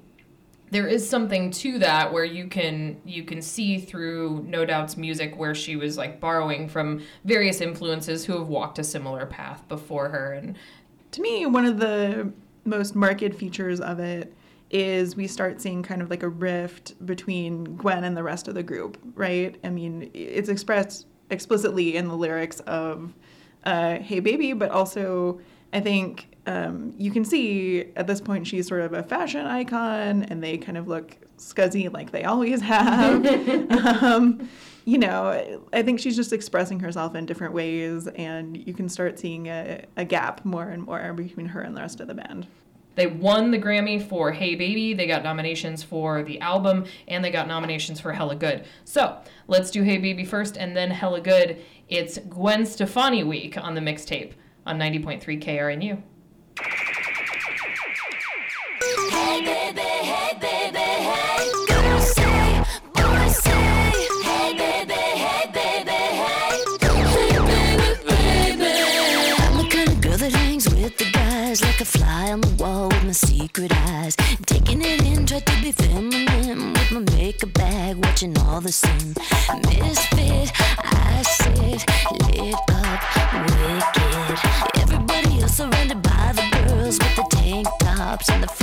There 0.71 0.87
is 0.87 1.07
something 1.07 1.51
to 1.51 1.79
that 1.79 2.11
where 2.11 2.23
you 2.23 2.47
can 2.47 2.99
you 3.05 3.23
can 3.23 3.41
see 3.41 3.77
through 3.77 4.43
No 4.47 4.65
Doubt's 4.65 4.97
music 4.97 5.37
where 5.37 5.53
she 5.53 5.75
was 5.75 5.97
like 5.97 6.19
borrowing 6.19 6.67
from 6.67 7.03
various 7.25 7.61
influences 7.61 8.25
who 8.25 8.37
have 8.37 8.47
walked 8.47 8.79
a 8.79 8.83
similar 8.83 9.25
path 9.25 9.67
before 9.67 10.09
her 10.09 10.33
and 10.33 10.57
to 11.11 11.21
me, 11.21 11.45
one 11.45 11.65
of 11.65 11.77
the 11.77 12.31
most 12.65 12.95
marked 12.95 13.35
features 13.35 13.79
of 13.79 13.99
it 13.99 14.33
is 14.69 15.15
we 15.15 15.27
start 15.27 15.61
seeing 15.61 15.83
kind 15.83 16.01
of 16.01 16.09
like 16.09 16.23
a 16.23 16.29
rift 16.29 17.05
between 17.05 17.75
Gwen 17.75 18.05
and 18.05 18.15
the 18.15 18.23
rest 18.23 18.47
of 18.47 18.55
the 18.55 18.63
group, 18.63 18.97
right? 19.15 19.57
I 19.63 19.69
mean, 19.69 20.09
it's 20.13 20.47
expressed 20.47 21.07
explicitly 21.29 21.97
in 21.97 22.07
the 22.07 22.15
lyrics 22.15 22.61
of 22.61 23.13
uh, 23.65 23.97
Hey 23.97 24.21
Baby, 24.21 24.53
but 24.53 24.71
also 24.71 25.41
I 25.73 25.81
think 25.81 26.30
um, 26.45 26.93
you 26.97 27.11
can 27.11 27.23
see 27.23 27.91
at 27.95 28.07
this 28.07 28.19
point 28.19 28.47
she's 28.47 28.67
sort 28.67 28.81
of 28.81 28.93
a 28.93 29.03
fashion 29.03 29.45
icon 29.45 30.23
and 30.23 30.43
they 30.43 30.57
kind 30.57 30.77
of 30.77 30.87
look 30.87 31.17
scuzzy 31.37 31.91
like 31.91 32.11
they 32.11 32.23
always 32.23 32.61
have. 32.61 33.25
um, 34.03 34.49
you 34.85 34.97
know, 34.97 35.61
I 35.71 35.83
think 35.83 35.99
she's 35.99 36.15
just 36.15 36.33
expressing 36.33 36.79
herself 36.79 37.13
in 37.13 37.27
different 37.27 37.53
ways, 37.53 38.07
and 38.07 38.57
you 38.57 38.73
can 38.73 38.89
start 38.89 39.19
seeing 39.19 39.47
a, 39.47 39.85
a 39.95 40.03
gap 40.03 40.43
more 40.43 40.69
and 40.69 40.83
more 40.83 41.13
between 41.13 41.47
her 41.47 41.61
and 41.61 41.77
the 41.77 41.81
rest 41.81 41.99
of 41.99 42.07
the 42.07 42.15
band. 42.15 42.47
They 42.95 43.07
won 43.07 43.51
the 43.51 43.59
Grammy 43.59 44.05
for 44.05 44.31
Hey 44.31 44.55
Baby. 44.55 44.93
They 44.93 45.07
got 45.07 45.23
nominations 45.23 45.81
for 45.81 46.23
the 46.23 46.39
album 46.41 46.85
and 47.07 47.23
they 47.23 47.31
got 47.31 47.47
nominations 47.47 48.01
for 48.01 48.11
Hella 48.11 48.35
Good. 48.35 48.65
So 48.83 49.17
let's 49.47 49.71
do 49.71 49.83
Hey 49.83 49.97
Baby 49.97 50.25
first 50.25 50.57
and 50.57 50.75
then 50.75 50.91
Hella 50.91 51.21
Good. 51.21 51.61
It's 51.87 52.17
Gwen 52.17 52.65
Stefani 52.65 53.23
week 53.23 53.57
on 53.57 53.75
the 53.75 53.81
mixtape 53.81 54.33
on 54.65 54.77
90.3 54.77 55.41
KRNU. 55.41 56.01
Hey 59.09 59.41
baby, 59.45 59.81
hey 59.81 60.31
baby, 60.39 60.77
hey. 60.77 61.51
Girls 61.67 62.07
say, 62.13 62.63
boys 62.93 63.35
say. 63.37 63.91
Hey 64.23 64.53
baby, 64.57 64.93
hey 64.93 65.45
baby, 65.51 65.99
hey. 66.21 66.53
Baby, 66.79 66.99
baby. 68.05 68.73
I'm 69.39 69.57
the 69.57 69.65
kind 69.71 69.89
of 69.89 70.01
girl 70.01 70.17
that 70.17 70.31
hangs 70.33 70.69
with 70.69 70.97
the 70.97 71.09
guys 71.11 71.61
like 71.63 71.81
a 71.81 71.85
fly 71.85 72.31
on 72.31 72.41
the 72.41 72.63
wall 72.63 72.89
with 72.89 73.03
my 73.05 73.11
secret 73.11 73.71
eyes. 73.87 74.15
Taking 74.45 74.81
it 74.83 75.01
in, 75.03 75.25
try 75.25 75.39
to 75.39 75.61
be 75.63 75.71
feminine 75.71 76.73
with 76.73 76.91
my 76.91 76.99
makeup 77.15 77.53
bag, 77.53 77.95
watching 78.05 78.37
all 78.37 78.61
the 78.61 78.71
sin. 78.71 79.15
Misfit, 79.63 80.51
I 80.77 81.23
sit 81.23 81.85
lit 82.27 82.55
up, 82.69 83.01
wicked. 83.49 84.70
Tops 88.21 88.29
and 88.29 88.43
the 88.43 88.60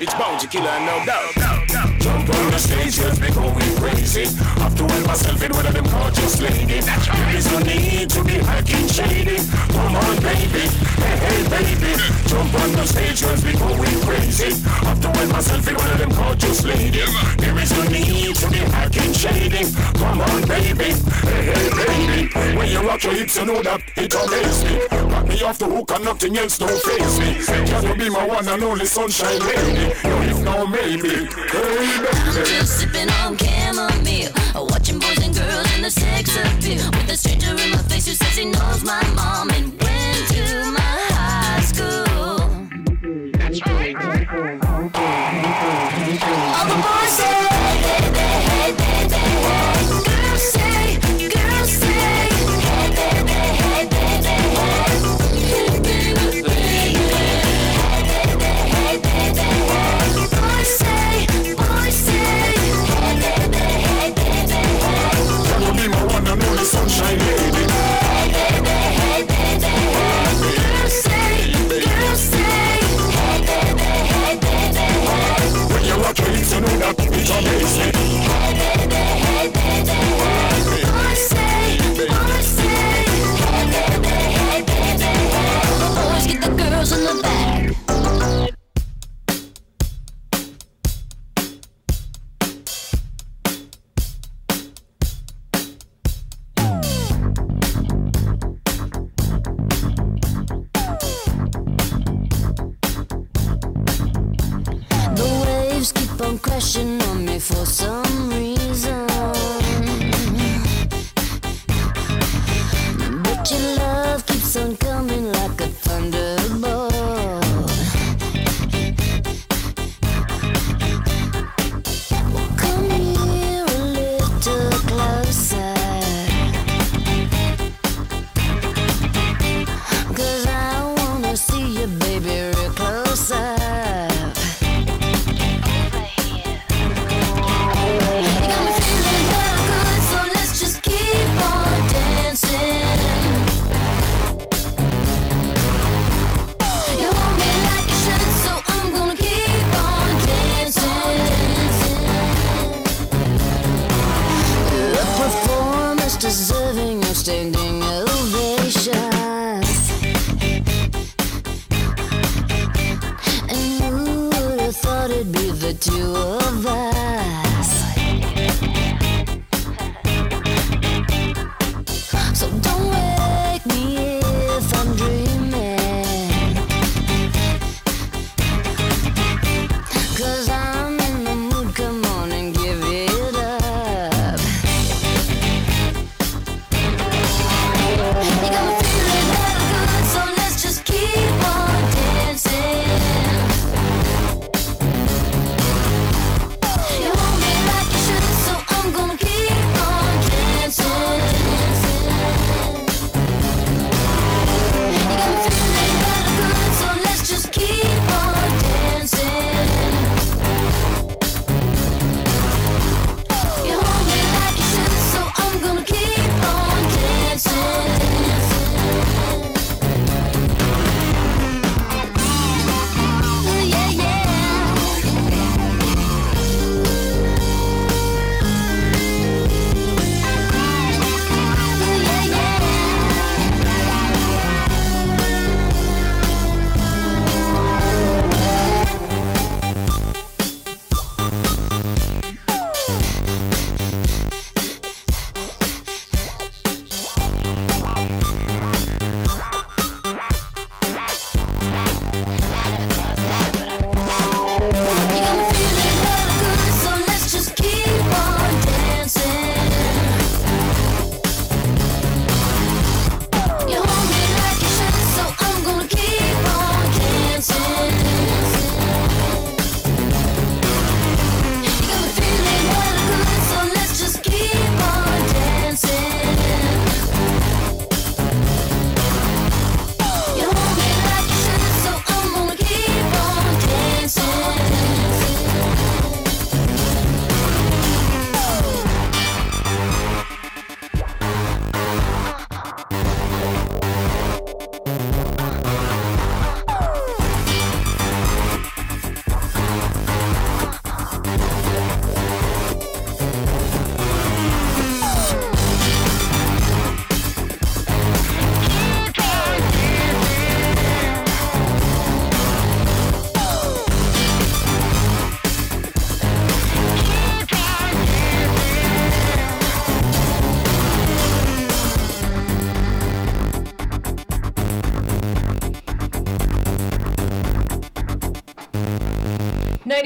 it 0.00 0.08
out. 0.08 0.12
It's 0.12 0.14
Bounty 0.14 0.46
Killer, 0.46 0.80
no 0.80 1.04
doubt. 1.04 1.69
Jump 2.00 2.28
on 2.34 2.50
the 2.50 2.58
stage, 2.58 2.96
just 2.96 3.20
be 3.20 3.30
going 3.32 3.76
crazy. 3.76 4.24
Have 4.60 4.74
to 4.76 4.84
help 4.88 5.06
myself 5.06 5.42
in 5.42 5.52
one 5.52 5.66
of 5.66 5.74
them 5.74 5.84
gorgeous 5.84 6.40
ladies. 6.40 6.86
There 6.86 7.36
is 7.36 7.46
no 7.52 7.58
need 7.60 8.10
to 8.10 8.24
be 8.24 8.36
hacking 8.40 8.88
shady. 8.88 9.36
Come 9.72 9.96
on, 9.96 10.16
baby. 10.22 10.64
Hey, 10.96 11.16
hey, 11.24 11.40
baby. 11.48 11.92
Jump 12.26 12.54
on 12.54 12.72
the 12.72 12.86
stage, 12.86 13.20
just 13.20 13.44
be 13.44 13.52
going 13.52 14.00
crazy. 14.00 14.50
Have 14.86 15.00
to 15.00 15.08
help 15.08 15.30
myself 15.32 15.68
in 15.68 15.74
one 15.76 15.90
of 15.90 15.98
them 15.98 16.10
gorgeous 16.10 16.64
ladies. 16.64 17.12
There 17.36 17.58
is 17.58 17.70
no 17.76 17.82
need 17.84 18.34
to 18.36 18.50
be 18.50 18.58
hacking 18.58 19.12
shady. 19.12 19.70
Come 19.98 20.20
on, 20.20 20.40
baby. 20.48 20.96
Hey, 21.28 21.42
hey, 21.52 21.68
baby. 21.76 22.56
When 22.56 22.68
you 22.68 22.80
rock 22.80 23.04
your 23.04 23.14
hips, 23.14 23.36
you 23.36 23.46
know 23.46 23.62
that 23.62 23.82
it 23.96 24.14
amazes 24.14 24.64
me. 24.64 24.74
Rock 25.12 25.26
me 25.26 25.42
off 25.42 25.58
the 25.58 25.66
hook 25.66 25.90
and 25.92 26.04
nothing 26.04 26.36
else 26.38 26.58
don't 26.58 26.80
face 26.82 27.18
me. 27.18 27.34
Can 27.66 27.84
you 27.84 27.94
be 27.94 28.08
my 28.08 28.26
one 28.26 28.48
and 28.48 28.62
only 28.62 28.86
sunshine 28.86 29.38
lady? 29.40 29.92
If 30.30 30.38
no, 30.42 30.66
maybe. 30.66 31.26
Hey, 31.50 31.89
I'm 31.92 32.44
just 32.44 32.78
sipping 32.78 33.10
on 33.22 33.36
chamomile, 33.36 34.32
watching 34.54 34.98
boys 34.98 35.18
and 35.24 35.34
girls 35.34 35.76
in 35.76 35.82
the 35.82 35.90
sex 35.90 36.36
appeal. 36.36 36.84
With 36.92 37.10
a 37.10 37.16
stranger 37.16 37.50
in 37.50 37.70
my 37.70 37.82
face 37.88 38.06
who 38.06 38.14
says 38.14 38.36
he 38.36 38.44
knows 38.44 38.84
my 38.84 39.02
mom 39.14 39.50
and 39.50 39.79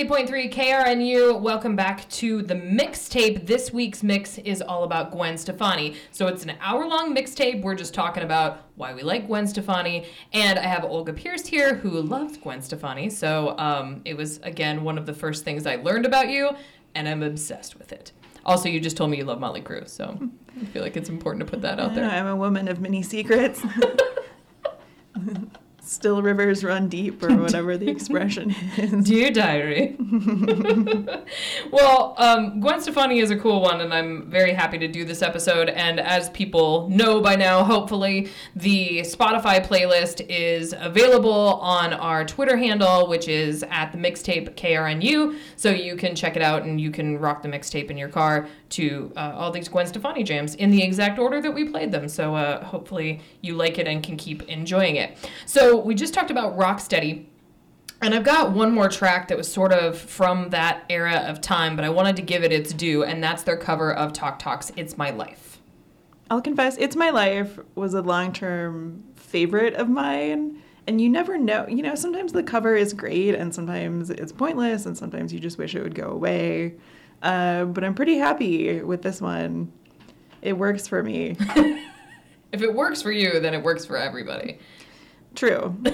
90.3 0.04 0.52
KRNU. 0.52 1.40
Welcome 1.40 1.76
back 1.76 2.06
to 2.10 2.42
the 2.42 2.54
mixtape. 2.54 3.46
This 3.46 3.72
week's 3.72 4.02
mix 4.02 4.36
is 4.36 4.60
all 4.60 4.84
about 4.84 5.12
Gwen 5.12 5.38
Stefani. 5.38 5.96
So 6.10 6.26
it's 6.26 6.42
an 6.42 6.52
hour 6.60 6.86
long 6.86 7.16
mixtape. 7.16 7.62
We're 7.62 7.74
just 7.74 7.94
talking 7.94 8.22
about 8.22 8.64
why 8.74 8.92
we 8.92 9.02
like 9.02 9.26
Gwen 9.26 9.46
Stefani. 9.46 10.06
And 10.34 10.58
I 10.58 10.64
have 10.64 10.84
Olga 10.84 11.14
Pierce 11.14 11.46
here 11.46 11.76
who 11.76 12.02
loves 12.02 12.36
Gwen 12.36 12.60
Stefani. 12.60 13.08
So 13.08 13.56
um, 13.56 14.02
it 14.04 14.14
was, 14.14 14.40
again, 14.42 14.84
one 14.84 14.98
of 14.98 15.06
the 15.06 15.14
first 15.14 15.42
things 15.42 15.66
I 15.66 15.76
learned 15.76 16.04
about 16.04 16.28
you, 16.28 16.50
and 16.94 17.08
I'm 17.08 17.22
obsessed 17.22 17.78
with 17.78 17.90
it. 17.90 18.12
Also, 18.44 18.68
you 18.68 18.80
just 18.80 18.98
told 18.98 19.10
me 19.10 19.16
you 19.16 19.24
love 19.24 19.38
Mötley 19.38 19.62
Crüe. 19.62 19.88
So 19.88 20.18
I 20.60 20.64
feel 20.66 20.82
like 20.82 20.98
it's 20.98 21.08
important 21.08 21.46
to 21.46 21.50
put 21.50 21.62
that 21.62 21.80
out 21.80 21.94
there. 21.94 22.04
I'm 22.04 22.26
a 22.26 22.36
woman 22.36 22.68
of 22.68 22.78
many 22.78 23.02
secrets. 23.02 23.62
Still 25.86 26.22
rivers 26.22 26.64
run 26.64 26.88
deep, 26.88 27.22
or 27.22 27.36
whatever 27.42 27.76
the 27.76 27.90
expression 27.90 28.54
is. 28.78 29.04
Dear 29.08 29.30
Diary. 29.30 29.96
well, 31.70 32.14
um, 32.16 32.60
Gwen 32.60 32.80
Stefani 32.80 33.18
is 33.18 33.30
a 33.30 33.36
cool 33.36 33.60
one, 33.60 33.82
and 33.82 33.92
I'm 33.92 34.30
very 34.30 34.54
happy 34.54 34.78
to 34.78 34.88
do 34.88 35.04
this 35.04 35.20
episode. 35.20 35.68
And 35.68 36.00
as 36.00 36.30
people 36.30 36.88
know 36.88 37.20
by 37.20 37.36
now, 37.36 37.64
hopefully, 37.64 38.30
the 38.56 39.00
Spotify 39.00 39.64
playlist 39.64 40.24
is 40.30 40.74
available 40.78 41.60
on 41.60 41.92
our 41.92 42.24
Twitter 42.24 42.56
handle, 42.56 43.06
which 43.06 43.28
is 43.28 43.62
at 43.70 43.92
the 43.92 43.98
mixtape 43.98 44.54
KRNU. 44.54 45.36
So 45.56 45.68
you 45.68 45.96
can 45.96 46.14
check 46.16 46.34
it 46.34 46.42
out 46.42 46.62
and 46.62 46.80
you 46.80 46.90
can 46.90 47.18
rock 47.18 47.42
the 47.42 47.48
mixtape 47.48 47.90
in 47.90 47.98
your 47.98 48.08
car 48.08 48.48
to 48.74 49.12
uh, 49.16 49.32
all 49.34 49.50
these 49.50 49.68
Gwen 49.68 49.86
Stefani 49.86 50.22
jams 50.22 50.54
in 50.54 50.70
the 50.70 50.82
exact 50.82 51.18
order 51.18 51.40
that 51.40 51.52
we 51.52 51.68
played 51.68 51.92
them. 51.92 52.08
So 52.08 52.34
uh, 52.34 52.64
hopefully, 52.64 53.20
you 53.40 53.54
like 53.54 53.78
it 53.78 53.86
and 53.86 54.02
can 54.02 54.16
keep 54.16 54.42
enjoying 54.48 54.96
it. 54.96 55.16
So 55.46 55.76
we 55.76 55.94
just 55.94 56.14
talked 56.14 56.30
about 56.30 56.56
Rocksteady. 56.56 57.26
And 58.02 58.14
I've 58.14 58.24
got 58.24 58.52
one 58.52 58.74
more 58.74 58.88
track 58.88 59.28
that 59.28 59.38
was 59.38 59.50
sort 59.50 59.72
of 59.72 59.98
from 59.98 60.50
that 60.50 60.84
era 60.90 61.24
of 61.26 61.40
time, 61.40 61.74
but 61.74 61.84
I 61.84 61.88
wanted 61.88 62.16
to 62.16 62.22
give 62.22 62.44
it 62.44 62.52
its 62.52 62.74
due, 62.74 63.02
and 63.02 63.22
that's 63.22 63.44
their 63.44 63.56
cover 63.56 63.94
of 63.94 64.12
Talk 64.12 64.38
Talk's 64.38 64.72
It's 64.76 64.98
My 64.98 65.10
Life. 65.10 65.58
I'll 66.30 66.42
confess, 66.42 66.76
It's 66.76 66.96
My 66.96 67.10
Life 67.10 67.58
was 67.76 67.94
a 67.94 68.02
long 68.02 68.32
term 68.32 69.04
favorite 69.14 69.74
of 69.74 69.88
mine. 69.88 70.62
And 70.86 71.00
you 71.00 71.08
never 71.08 71.38
know. 71.38 71.66
You 71.66 71.82
know, 71.82 71.94
sometimes 71.94 72.32
the 72.32 72.42
cover 72.42 72.76
is 72.76 72.92
great 72.92 73.34
and 73.34 73.54
sometimes 73.54 74.10
it's 74.10 74.32
pointless 74.32 74.84
and 74.84 74.98
sometimes 74.98 75.32
you 75.32 75.40
just 75.40 75.56
wish 75.56 75.74
it 75.74 75.82
would 75.82 75.94
go 75.94 76.08
away. 76.08 76.74
Uh, 77.24 77.64
but 77.64 77.82
I'm 77.82 77.94
pretty 77.94 78.18
happy 78.18 78.82
with 78.82 79.02
this 79.02 79.20
one. 79.20 79.72
It 80.42 80.52
works 80.52 80.86
for 80.86 81.02
me. 81.02 81.36
If 82.54 82.62
it 82.62 82.72
works 82.72 83.02
for 83.02 83.10
you, 83.10 83.40
then 83.40 83.52
it 83.52 83.64
works 83.64 83.84
for 83.84 83.96
everybody. 83.96 84.60
True. 85.34 85.76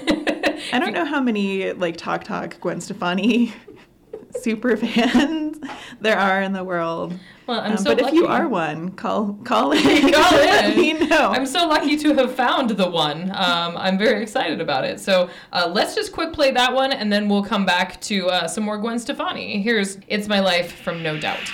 I 0.74 0.78
don't 0.78 0.92
know 0.92 1.06
how 1.06 1.18
many 1.18 1.72
like 1.72 1.96
Talk 1.96 2.22
Talk 2.22 2.60
Gwen 2.60 2.82
Stefani 2.82 3.54
super 4.42 4.76
fans 4.76 5.58
there 6.02 6.18
are 6.18 6.42
in 6.42 6.52
the 6.52 6.62
world. 6.62 7.18
Well, 7.50 7.60
I'm 7.60 7.72
Um, 7.72 7.78
so 7.78 7.84
but 7.94 8.00
lucky. 8.02 8.16
if 8.16 8.22
you 8.22 8.28
are 8.28 8.46
one, 8.48 8.90
call 8.90 9.34
call 9.44 9.72
in. 9.78 9.82
Call 10.12 10.30
Let 10.32 10.70
in. 10.72 10.76
me 10.80 10.92
know. 10.92 11.30
I'm 11.30 11.46
so 11.46 11.66
lucky 11.66 11.96
to 11.96 12.14
have 12.14 12.32
found 12.34 12.70
the 12.70 12.88
one. 12.88 13.30
Um, 13.34 13.76
I'm 13.76 13.98
very 13.98 14.22
excited 14.26 14.60
about 14.60 14.84
it. 14.84 15.00
So 15.00 15.28
uh, 15.52 15.68
let's 15.72 15.94
just 15.96 16.12
quick 16.12 16.32
play 16.32 16.52
that 16.52 16.72
one, 16.72 16.92
and 16.92 17.12
then 17.12 17.28
we'll 17.28 17.42
come 17.42 17.66
back 17.66 18.00
to 18.02 18.28
uh, 18.28 18.46
some 18.46 18.62
more 18.64 18.78
Gwen 18.78 18.98
Stefani. 19.00 19.60
Here's 19.62 19.98
"It's 20.06 20.28
My 20.28 20.38
Life" 20.38 20.80
from 20.82 21.02
No 21.02 21.18
Doubt. 21.18 21.50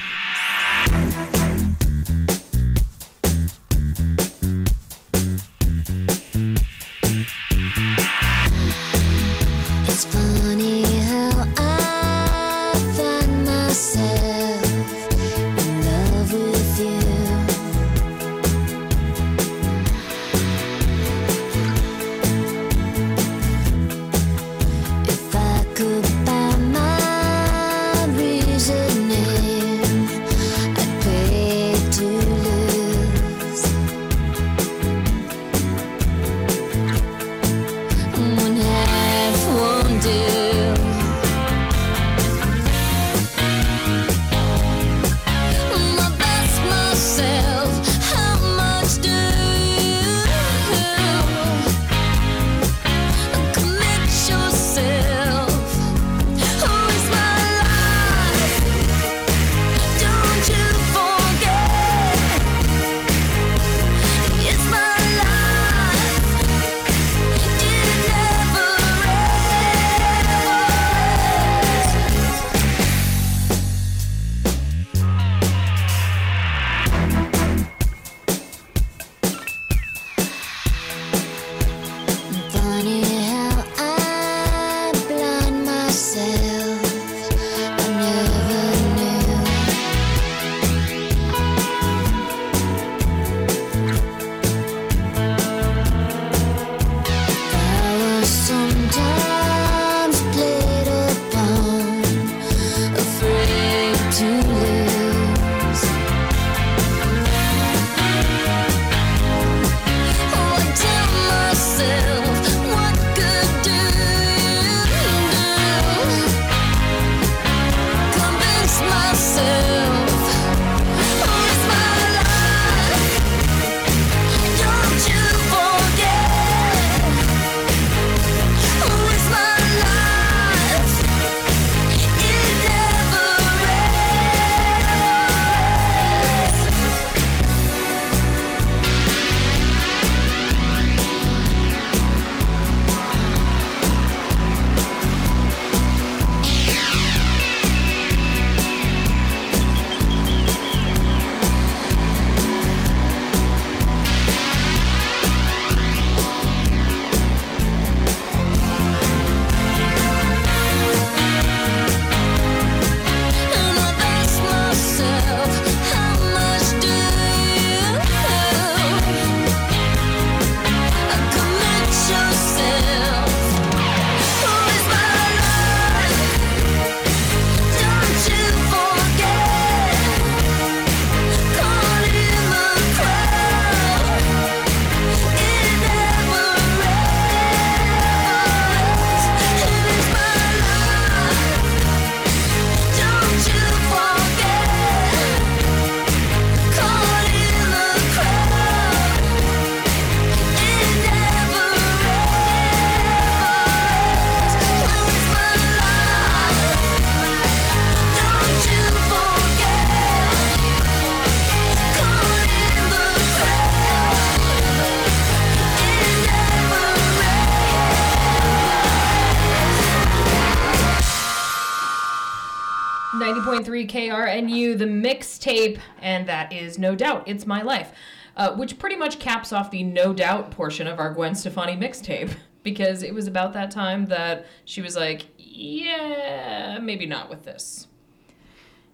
Mixtape, 225.47 225.79
and 226.01 226.29
that 226.29 226.53
is 226.53 226.79
No 226.79 226.95
Doubt, 226.95 227.25
It's 227.27 227.47
My 227.47 227.63
Life, 227.63 227.93
uh, 228.37 228.55
which 228.55 228.79
pretty 228.79 228.97
much 228.97 229.19
caps 229.19 229.53
off 229.53 229.71
the 229.71 229.83
No 229.83 230.13
Doubt 230.13 230.51
portion 230.51 230.87
of 230.87 230.99
our 230.99 231.13
Gwen 231.13 231.35
Stefani 231.35 231.77
mixtape, 231.77 232.35
because 232.63 233.03
it 233.03 233.15
was 233.15 233.27
about 233.27 233.53
that 233.53 233.71
time 233.71 234.07
that 234.07 234.47
she 234.65 234.83
was 234.83 234.97
like, 234.97 235.27
yeah, 235.39 236.79
maybe 236.81 237.07
not 237.07 237.31
with 237.31 237.45
this. 237.45 237.87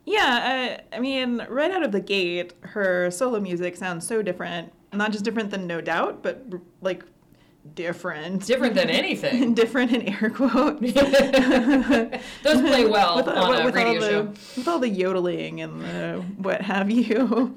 Yeah, 0.04 0.78
uh, 0.92 0.96
I 0.96 1.00
mean, 1.00 1.46
right 1.48 1.70
out 1.70 1.84
of 1.84 1.92
the 1.92 2.00
gate, 2.00 2.54
her 2.60 3.10
solo 3.10 3.38
music 3.40 3.76
sounds 3.76 4.06
so 4.06 4.20
different. 4.20 4.72
Not 4.92 5.12
just 5.12 5.24
different 5.24 5.50
than 5.50 5.66
No 5.66 5.80
Doubt, 5.80 6.22
but 6.22 6.44
like 6.80 7.04
different. 7.74 8.46
Different 8.46 8.74
than 8.74 8.90
anything. 8.90 9.54
different 9.54 9.92
in 9.92 10.02
air 10.02 10.30
quotes. 10.30 10.80
Those 12.42 12.60
play 12.60 12.86
well 12.86 13.16
with, 13.16 13.28
on 13.28 13.60
a 13.60 13.64
with 13.64 13.74
radio 13.74 13.94
all 13.94 14.00
the, 14.00 14.10
show. 14.10 14.22
With 14.56 14.68
all 14.68 14.78
the 14.78 14.88
yodeling 14.88 15.60
and 15.60 15.80
the 15.80 16.24
what 16.36 16.62
have 16.62 16.90
you. 16.90 17.56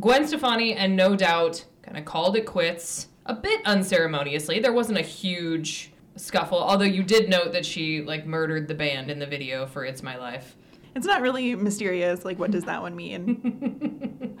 Gwen 0.00 0.26
Stefani 0.26 0.74
and 0.74 0.96
No 0.96 1.14
Doubt 1.14 1.64
kind 1.82 1.96
of 1.96 2.04
called 2.04 2.36
it 2.36 2.46
quits 2.46 3.08
a 3.26 3.34
bit 3.34 3.60
unceremoniously. 3.64 4.60
There 4.60 4.72
wasn't 4.72 4.98
a 4.98 5.02
huge 5.02 5.92
scuffle, 6.16 6.58
although 6.58 6.84
you 6.84 7.02
did 7.02 7.28
note 7.28 7.52
that 7.52 7.64
she 7.64 8.02
like 8.02 8.26
murdered 8.26 8.68
the 8.68 8.74
band 8.74 9.10
in 9.10 9.18
the 9.18 9.26
video 9.26 9.66
for 9.66 9.84
It's 9.84 10.02
My 10.02 10.16
Life. 10.16 10.56
It's 10.94 11.06
not 11.06 11.22
really 11.22 11.56
mysterious. 11.56 12.24
Like, 12.24 12.38
what 12.38 12.52
does 12.52 12.64
that 12.64 12.80
one 12.80 12.94
mean? 12.94 14.34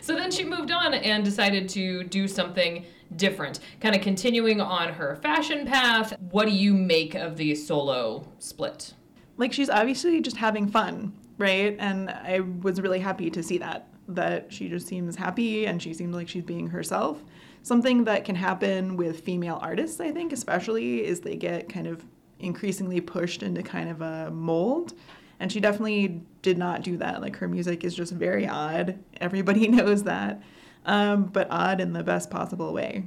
So 0.00 0.14
then 0.14 0.30
she 0.30 0.44
moved 0.44 0.70
on 0.70 0.94
and 0.94 1.24
decided 1.24 1.68
to 1.70 2.04
do 2.04 2.26
something 2.26 2.84
different, 3.16 3.60
kind 3.80 3.94
of 3.94 4.02
continuing 4.02 4.60
on 4.60 4.92
her 4.94 5.16
fashion 5.16 5.66
path. 5.66 6.14
What 6.30 6.46
do 6.46 6.52
you 6.52 6.74
make 6.74 7.14
of 7.14 7.36
the 7.36 7.54
solo 7.54 8.26
split? 8.38 8.94
like, 9.40 9.54
she's 9.54 9.70
obviously 9.70 10.20
just 10.20 10.36
having 10.36 10.68
fun, 10.68 11.14
right? 11.38 11.74
And 11.78 12.10
I 12.10 12.40
was 12.40 12.78
really 12.78 13.00
happy 13.00 13.30
to 13.30 13.42
see 13.42 13.58
that. 13.58 13.88
That 14.06 14.52
she 14.52 14.68
just 14.68 14.86
seems 14.86 15.16
happy 15.16 15.66
and 15.66 15.80
she 15.80 15.94
seems 15.94 16.14
like 16.14 16.28
she's 16.28 16.42
being 16.42 16.66
herself. 16.66 17.24
Something 17.62 18.04
that 18.04 18.24
can 18.24 18.34
happen 18.34 18.96
with 18.96 19.20
female 19.20 19.58
artists, 19.62 20.00
I 20.00 20.10
think, 20.10 20.32
especially, 20.32 21.06
is 21.06 21.20
they 21.20 21.36
get 21.36 21.68
kind 21.68 21.86
of 21.86 22.04
increasingly 22.38 23.00
pushed 23.00 23.42
into 23.42 23.62
kind 23.62 23.88
of 23.88 24.02
a 24.02 24.30
mold. 24.30 24.94
And 25.38 25.50
she 25.50 25.60
definitely 25.60 26.22
did 26.42 26.58
not 26.58 26.82
do 26.82 26.98
that. 26.98 27.22
Like 27.22 27.36
her 27.36 27.48
music 27.48 27.82
is 27.84 27.94
just 27.94 28.12
very 28.12 28.46
odd. 28.46 28.98
Everybody 29.20 29.68
knows 29.68 30.02
that. 30.02 30.42
Um, 30.86 31.24
but 31.24 31.46
odd 31.50 31.80
in 31.80 31.92
the 31.92 32.02
best 32.02 32.30
possible 32.30 32.72
way. 32.72 33.04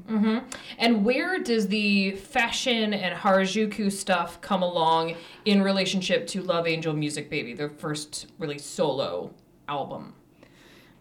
And 0.78 1.04
where 1.04 1.40
does 1.40 1.70
the 1.70 2.12
fashion 2.12 2.94
and 2.94 3.18
Harajuku 3.18 3.92
stuff 3.92 4.40
come 4.42 4.62
along 4.62 5.16
in 5.44 5.64
relationship 5.64 6.28
to 6.28 6.44
Love 6.44 6.68
Angel 6.68 6.94
Music 6.94 7.32
Baby, 7.32 7.54
their 7.54 7.70
first 7.70 8.28
really 8.38 8.60
solo 8.60 9.34
album? 9.68 10.14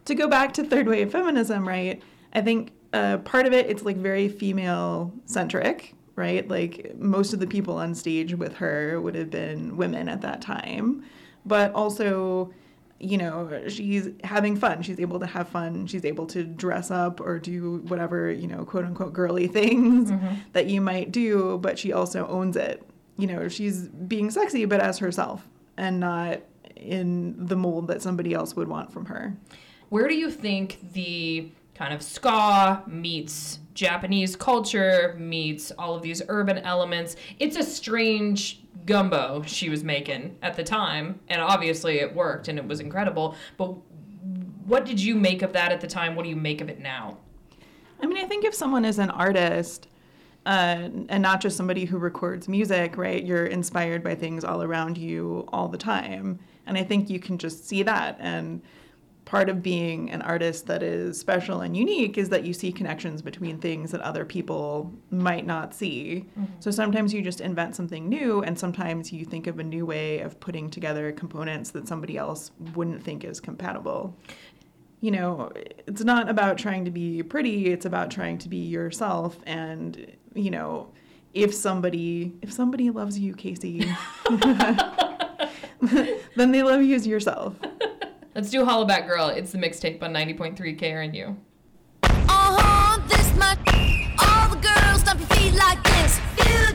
to 0.05 0.15
go 0.15 0.29
back 0.29 0.53
to 0.55 0.65
third 0.65 0.89
wave 0.89 1.13
feminism, 1.13 1.67
right? 1.67 2.03
I 2.33 2.41
think 2.41 2.73
uh, 2.93 3.19
part 3.19 3.47
of 3.47 3.53
it 3.53 3.69
it's 3.71 3.83
like 3.83 3.97
very 3.97 4.29
female 4.29 5.13
centric, 5.27 5.95
right? 6.17 6.47
Like 6.49 6.95
most 6.99 7.33
of 7.33 7.41
the 7.41 7.47
people 7.47 7.77
on 7.77 7.95
stage 7.95 8.35
with 8.35 8.55
her 8.57 9.01
would 9.01 9.15
have 9.15 9.31
been 9.31 9.77
women 9.77 10.09
at 10.09 10.21
that 10.23 10.43
time, 10.43 11.05
but 11.47 11.73
also 11.73 12.53
you 13.03 13.19
know 13.19 13.69
she's 13.69 14.09
having 14.23 14.57
fun. 14.57 14.83
She's 14.83 15.01
able 15.01 15.19
to 15.21 15.27
have 15.27 15.49
fun. 15.49 15.87
She's 15.87 16.05
able 16.05 16.27
to 16.29 16.45
dress 16.45 16.91
up 16.91 17.21
or 17.21 17.39
do 17.39 17.79
whatever 17.89 18.31
you 18.31 18.47
know 18.47 18.65
quote 18.65 18.85
unquote 18.85 19.13
girly 19.13 19.47
things 19.49 20.11
mm-hmm. 20.11 20.35
that 20.53 20.67
you 20.67 20.81
might 20.81 21.11
do 21.11 21.59
but 21.59 21.79
she 21.79 21.93
also 21.93 22.27
owns 22.29 22.57
it. 22.57 22.83
You 23.17 23.27
know 23.27 23.49
she's 23.49 23.89
being 23.89 24.31
sexy 24.31 24.65
but 24.65 24.81
as 24.81 24.99
herself 24.99 25.47
and 25.77 26.01
not 26.01 26.41
in 26.77 27.47
the 27.47 27.57
mold 27.57 27.89
that 27.89 28.03
somebody 28.03 28.33
else 28.35 28.55
would 28.57 28.69
want 28.69 28.93
from 28.93 29.07
her. 29.07 29.37
Where 29.89 30.09
do 30.09 30.15
you 30.15 30.31
think 30.31 30.93
the 30.93 31.51
kind 31.75 31.93
of 31.93 32.03
ska 32.03 32.83
meets 32.87 33.59
Japanese 33.75 34.37
culture 34.37 35.15
meets 35.19 35.71
all 35.73 35.95
of 35.95 36.03
these 36.03 36.23
urban 36.29 36.59
elements? 36.59 37.17
It's 37.39 37.57
a 37.57 37.63
strange 37.63 38.63
gumbo 38.87 39.43
she 39.47 39.69
was 39.69 39.85
making 39.85 40.37
at 40.43 40.57
the 40.57 40.65
time, 40.65 41.21
and 41.29 41.41
obviously 41.41 42.01
it 42.01 42.15
worked 42.15 42.49
and 42.49 42.59
it 42.59 42.67
was 42.67 42.81
incredible. 42.81 43.37
But 43.57 43.75
what 44.67 44.85
did 44.85 45.01
you 45.01 45.15
make 45.15 45.43
of 45.43 45.53
that 45.53 45.73
at 45.73 45.81
the 45.81 45.87
time? 45.87 46.15
What 46.15 46.25
do 46.25 46.29
you 46.29 46.37
make 46.37 46.61
of 46.61 46.69
it 46.69 46.81
now? 46.81 47.19
I 48.03 48.07
mean, 48.07 48.19
I 48.19 48.27
think 48.27 48.45
if 48.45 48.55
someone 48.55 48.85
is 48.85 48.99
an 48.99 49.11
artist 49.11 49.89
uh, 50.45 50.89
and 51.09 51.23
not 51.23 51.41
just 51.41 51.57
somebody 51.57 51.85
who 51.85 51.99
records 51.99 52.49
music, 52.49 52.97
right, 52.97 53.25
you're 53.25 53.47
inspired 53.47 54.03
by 54.03 54.15
things 54.15 54.45
all 54.45 54.63
around 54.63 54.99
you 54.99 55.49
all 55.53 55.69
the 55.69 55.79
time. 55.79 56.41
And 56.67 56.77
I 56.77 56.83
think 56.83 57.11
you 57.11 57.21
can 57.21 57.39
just 57.39 57.69
see 57.69 57.83
that. 57.85 58.17
And 58.19 58.63
part 59.25 59.49
of 59.49 59.63
being 59.63 60.11
an 60.11 60.21
artist 60.23 60.67
that 60.67 60.83
is 60.83 61.19
special 61.19 61.61
and 61.61 61.77
unique 61.77 62.19
is 62.19 62.29
that 62.31 62.45
you 62.45 62.53
see 62.53 62.73
connections 62.73 63.23
between 63.23 63.59
things 63.59 63.93
that 63.93 64.01
other 64.01 64.25
people 64.25 64.93
might 65.11 65.47
not 65.47 65.73
see. 65.75 66.27
Mm-hmm. 66.39 66.53
So 66.61 66.71
sometimes 66.71 67.15
you 67.15 67.23
just 67.23 67.41
invent 67.41 67.77
something 67.77 68.09
new, 68.09 68.43
and 68.43 68.59
sometimes 68.59 69.13
you 69.13 69.25
think 69.25 69.47
of 69.47 69.59
a 69.59 69.65
new 69.65 69.87
way 69.87 70.21
of 70.21 70.41
putting 70.41 70.71
together 70.71 71.13
components 71.13 71.71
that 71.71 71.87
somebody 71.87 72.17
else 72.17 72.51
wouldn't 72.75 73.03
think 73.03 73.25
is 73.25 73.41
compatible. 73.41 74.17
You 75.01 75.13
know, 75.13 75.53
it's 75.87 76.05
not 76.05 76.29
about 76.29 76.59
trying 76.59 76.85
to 76.85 76.91
be 76.91 77.23
pretty, 77.23 77.73
it's 77.73 77.87
about 77.87 78.11
trying 78.11 78.39
to 78.39 78.49
be 78.49 78.59
yourself 78.59 79.39
and, 79.47 80.07
you 80.35 80.51
know, 80.51 80.93
if 81.35 81.55
somebody 81.55 82.35
if 82.43 82.53
somebody 82.53 82.91
loves 82.91 83.19
you, 83.19 83.35
Kaci, 83.35 83.89
then 86.37 86.53
they 86.53 86.63
love 86.63 86.83
you 86.83 86.95
as 86.95 87.07
yourself. 87.07 87.55
Let's 88.35 88.49
do 88.49 88.65
Hollaback 88.65 89.07
Girl. 89.07 89.29
It's 89.29 89.53
the 89.53 89.59
mixtape 89.59 90.03
on 90.03 90.15
90.3 90.15 90.57
KRNU. 90.57 91.37
Uh-huh, 92.03 93.01
this 93.07 93.37
my 93.37 93.55
all 94.19 94.49
the 94.49 94.57
girls 94.57 95.05
your 95.21 95.29
feet 95.37 95.53
like 95.53 95.83
this. 95.85 96.19
Feel 96.37 96.75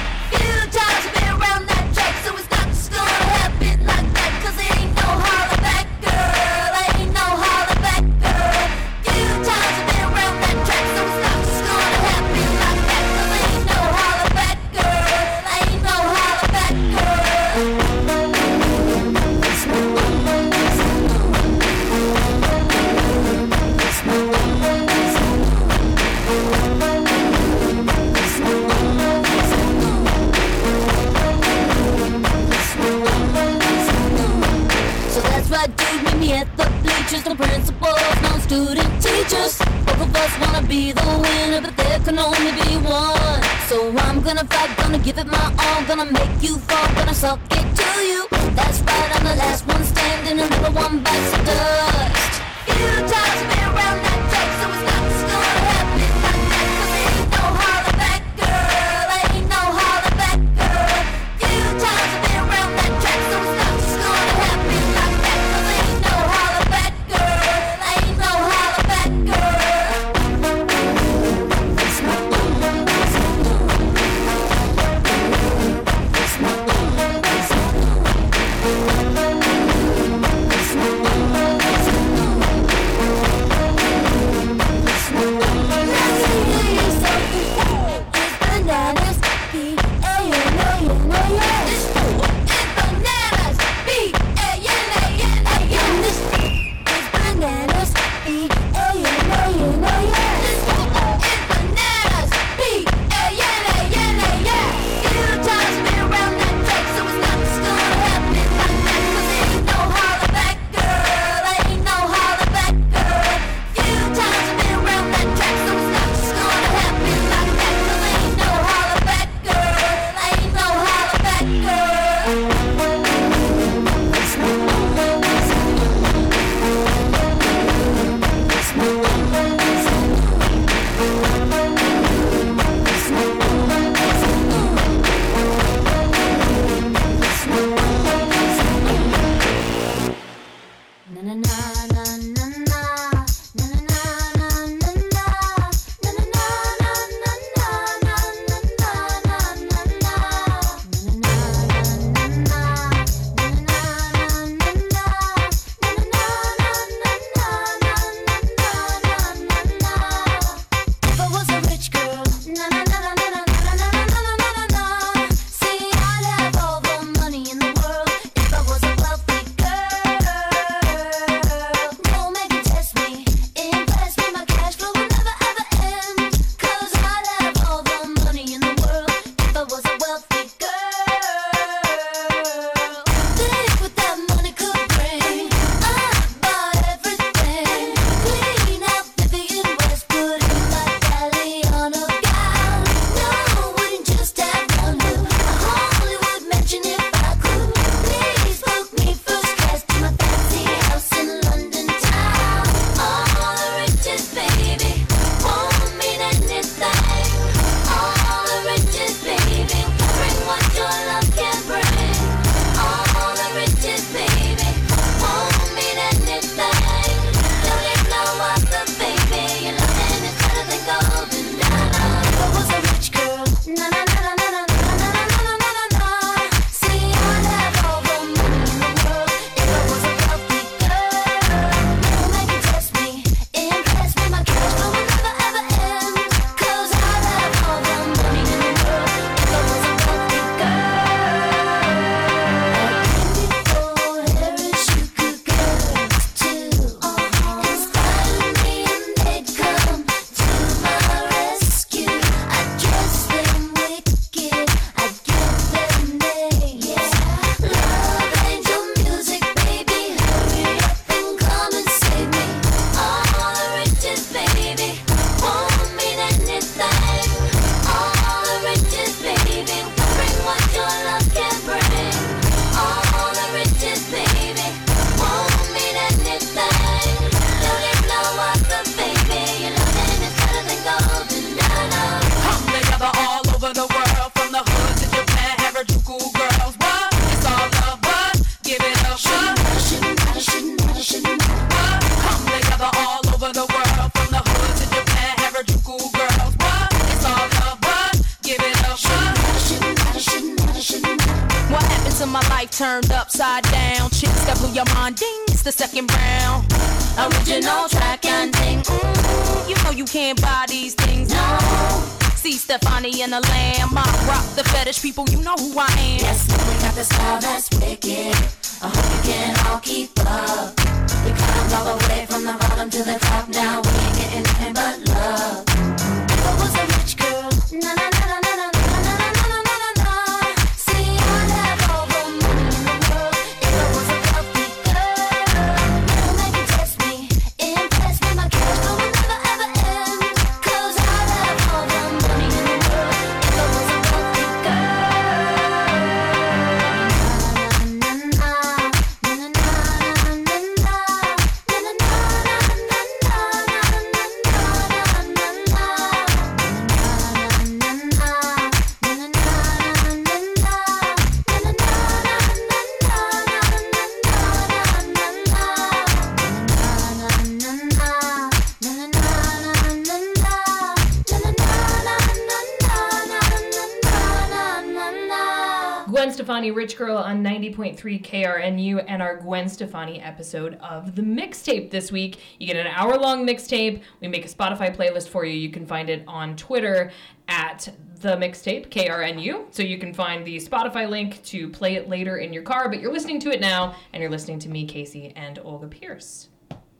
Stefani, 376.61 376.77
Rich 376.77 376.95
Girl 376.95 377.17
on 377.17 377.43
90.3 377.43 378.21
KRNU, 378.23 379.03
and 379.07 379.19
our 379.19 379.37
Gwen 379.37 379.67
Stefani 379.67 380.21
episode 380.21 380.75
of 380.75 381.15
the 381.15 381.23
mixtape 381.23 381.89
this 381.89 382.11
week. 382.11 382.37
You 382.59 382.67
get 382.67 382.75
an 382.75 382.85
hour 382.85 383.17
long 383.17 383.47
mixtape. 383.47 384.03
We 384.19 384.27
make 384.27 384.45
a 384.45 384.47
Spotify 384.47 384.95
playlist 384.95 385.29
for 385.29 385.43
you. 385.43 385.57
You 385.57 385.71
can 385.71 385.87
find 385.87 386.07
it 386.07 386.23
on 386.27 386.55
Twitter 386.55 387.11
at 387.47 387.91
the 388.19 388.37
mixtape, 388.37 388.89
KRNU. 388.89 389.73
So 389.73 389.81
you 389.81 389.97
can 389.97 390.13
find 390.13 390.45
the 390.45 390.57
Spotify 390.57 391.09
link 391.09 391.43
to 391.45 391.67
play 391.67 391.95
it 391.95 392.07
later 392.07 392.37
in 392.37 392.53
your 392.53 392.61
car, 392.61 392.89
but 392.89 393.01
you're 393.01 393.11
listening 393.11 393.39
to 393.39 393.49
it 393.49 393.59
now, 393.59 393.95
and 394.13 394.21
you're 394.21 394.29
listening 394.29 394.59
to 394.59 394.69
me, 394.69 394.85
Kaci, 394.85 395.33
and 395.35 395.57
Olga 395.63 395.87
Pierce. 395.87 396.49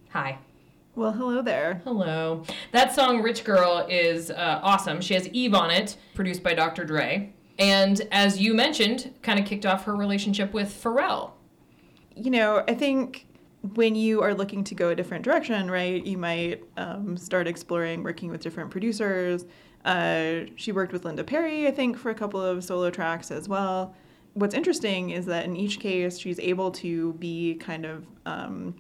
Hi. 0.10 0.40
Well, 0.96 1.12
hello 1.12 1.44
there. 1.44 1.82
Hello. 1.84 2.46
That 2.72 2.96
song, 2.96 3.22
Rich 3.22 3.44
Girl, 3.44 3.86
is 3.88 4.32
uh, 4.32 4.60
awesome. 4.64 5.02
She 5.02 5.14
has 5.14 5.28
Eve 5.28 5.54
on 5.54 5.70
it, 5.70 5.98
produced 6.16 6.42
by 6.42 6.56
Dr. 6.56 6.84
Dre. 6.84 7.32
And 7.62 8.02
as 8.12 8.40
you 8.40 8.56
mentioned, 8.56 9.14
kind 9.22 9.40
of 9.40 9.46
kicked 9.46 9.68
off 9.68 9.84
her 9.84 9.96
relationship 9.96 10.52
with 10.52 10.68
Pharrell. 10.84 11.34
You 12.16 12.32
know, 12.32 12.64
I 12.68 12.74
think 12.74 13.28
when 13.76 13.94
you 13.94 14.24
are 14.24 14.34
looking 14.34 14.64
to 14.64 14.74
go 14.74 14.90
a 14.90 14.96
different 14.96 15.24
direction, 15.24 15.70
right, 15.70 16.04
you 16.04 16.18
might 16.18 16.64
um, 16.78 17.16
start 17.16 17.48
exploring 17.48 18.02
working 18.02 18.32
with 18.32 18.42
different 18.42 18.72
producers. 18.72 19.46
Uh, 19.86 20.46
she 20.56 20.72
worked 20.72 20.92
with 20.92 21.06
Linda 21.06 21.24
Perry, 21.24 21.68
I 21.68 21.72
think, 21.72 22.00
for 22.00 22.10
a 22.10 22.16
couple 22.16 22.42
of 22.42 22.64
solo 22.64 22.90
tracks 22.90 23.30
as 23.30 23.48
well. 23.48 23.94
What's 24.34 24.56
interesting 24.56 25.12
is 25.12 25.28
that 25.28 25.46
in 25.46 25.56
each 25.56 25.80
case, 25.80 26.18
she's 26.18 26.40
able 26.40 26.72
to 26.72 27.14
be 27.14 27.56
kind 27.56 27.86
of 27.86 28.08
um, 28.26 28.74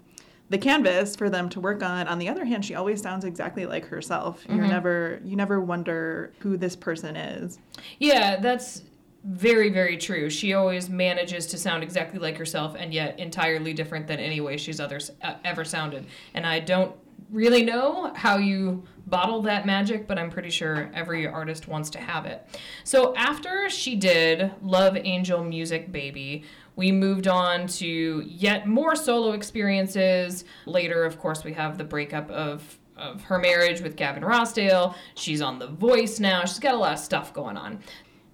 the 0.52 0.58
canvas 0.58 1.16
for 1.16 1.30
them 1.30 1.47
to 1.47 1.62
work 1.62 1.82
on. 1.82 2.08
On 2.10 2.20
the 2.20 2.28
other 2.28 2.43
hand, 2.43 2.66
she 2.66 2.76
always 2.76 3.02
sounds 3.02 3.24
exactly 3.24 3.66
like 3.66 3.86
herself. 3.86 4.45
You're 4.49 4.66
Mhm. 4.66 4.70
never, 4.70 5.22
you 5.24 5.38
never 5.38 5.62
wonder 5.62 6.34
who 6.39 6.58
this 6.58 6.76
person 6.76 7.16
is. 7.16 7.58
Yeah, 7.99 8.36
that's 8.36 8.84
very, 9.24 9.70
very 9.70 9.95
true. 9.95 10.30
She 10.30 10.54
always 10.54 10.89
manages 10.89 11.45
to 11.47 11.58
sound 11.58 11.84
exactly 11.84 12.20
like 12.20 12.38
herself 12.38 12.76
and 12.78 12.93
yet 12.93 13.18
entirely 13.18 13.72
different 13.72 14.08
than 14.08 14.20
any 14.20 14.41
way 14.41 14.58
she's 14.58 14.82
others, 14.82 15.12
uh, 15.24 15.36
ever 15.45 15.64
sounded. 15.64 16.06
And 16.34 16.45
I 16.45 16.60
don't 16.60 16.93
really 17.32 17.64
know 17.64 18.12
how 18.14 18.38
you 18.38 18.84
bottle 19.08 19.41
that 19.43 19.66
magic, 19.66 20.06
but 20.08 20.20
I'm 20.20 20.30
pretty 20.30 20.49
sure 20.49 20.91
every 20.93 21.26
artist 21.26 21.68
wants 21.68 21.89
to 21.91 21.99
have 21.99 22.26
it. 22.26 22.45
So 22.84 23.16
after 23.16 23.70
she 23.70 23.95
did 23.95 24.52
Love 24.62 24.97
Angel 24.97 25.43
Music 25.43 25.91
Baby, 25.93 26.43
we 26.76 26.91
moved 26.91 27.28
on 27.28 27.67
to 27.67 28.24
yet 28.26 28.67
more 28.67 28.95
solo 28.95 29.32
experiences. 29.34 30.45
Later, 30.65 31.05
of 31.05 31.19
course, 31.19 31.43
we 31.43 31.53
have 31.53 31.78
the 31.78 31.84
breakup 31.84 32.30
of 32.32 32.78
of 32.97 33.24
her 33.24 33.39
marriage 33.39 33.82
with 33.82 33.95
Gavin 33.95 34.22
Rossdale. 34.22 34.93
She's 35.15 35.41
on 35.41 35.57
The 35.57 35.67
Voice 35.67 36.19
now. 36.19 36.45
She's 36.45 36.59
got 36.59 36.76
a 36.76 36.78
lot 36.78 36.93
of 36.93 36.99
stuff 36.99 37.34
going 37.34 37.57
on. 37.57 37.80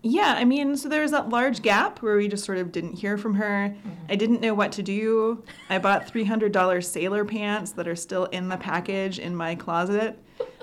Yeah, 0.03 0.35
I 0.37 0.45
mean, 0.45 0.75
so 0.77 0.89
there 0.89 1.01
was 1.01 1.11
that 1.11 1.29
large 1.29 1.61
gap 1.61 2.01
where 2.01 2.17
we 2.17 2.27
just 2.27 2.45
sort 2.45 2.57
of 2.59 2.71
didn't 2.71 2.93
hear 2.93 3.17
from 3.17 3.33
her. 3.35 3.75
I 4.09 4.15
didn't 4.15 4.41
know 4.41 4.53
what 4.53 4.71
to 4.73 4.83
do. 4.83 5.43
I 5.69 5.79
bought 5.79 6.07
$300 6.07 6.83
sailor 6.83 7.25
pants 7.25 7.71
that 7.71 7.87
are 7.87 7.95
still 7.95 8.25
in 8.25 8.47
the 8.47 8.57
package 8.57 9.19
in 9.19 9.35
my 9.35 9.55
closet. 9.55 10.19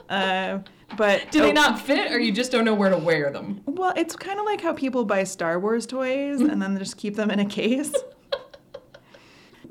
Uh, 0.08 0.58
but 0.96 1.30
Do 1.30 1.40
they 1.40 1.50
oh, 1.50 1.52
not 1.52 1.80
fit, 1.80 2.12
or 2.12 2.18
you 2.18 2.32
just 2.32 2.52
don't 2.52 2.64
know 2.64 2.74
where 2.74 2.90
to 2.90 2.98
wear 2.98 3.30
them? 3.30 3.62
Well, 3.66 3.92
it's 3.96 4.16
kind 4.16 4.38
of 4.38 4.44
like 4.44 4.60
how 4.60 4.72
people 4.72 5.04
buy 5.04 5.24
Star 5.24 5.58
Wars 5.58 5.86
toys 5.86 6.40
and 6.40 6.60
then 6.60 6.78
just 6.78 6.96
keep 6.96 7.16
them 7.16 7.30
in 7.30 7.40
a 7.40 7.46
case. 7.46 7.92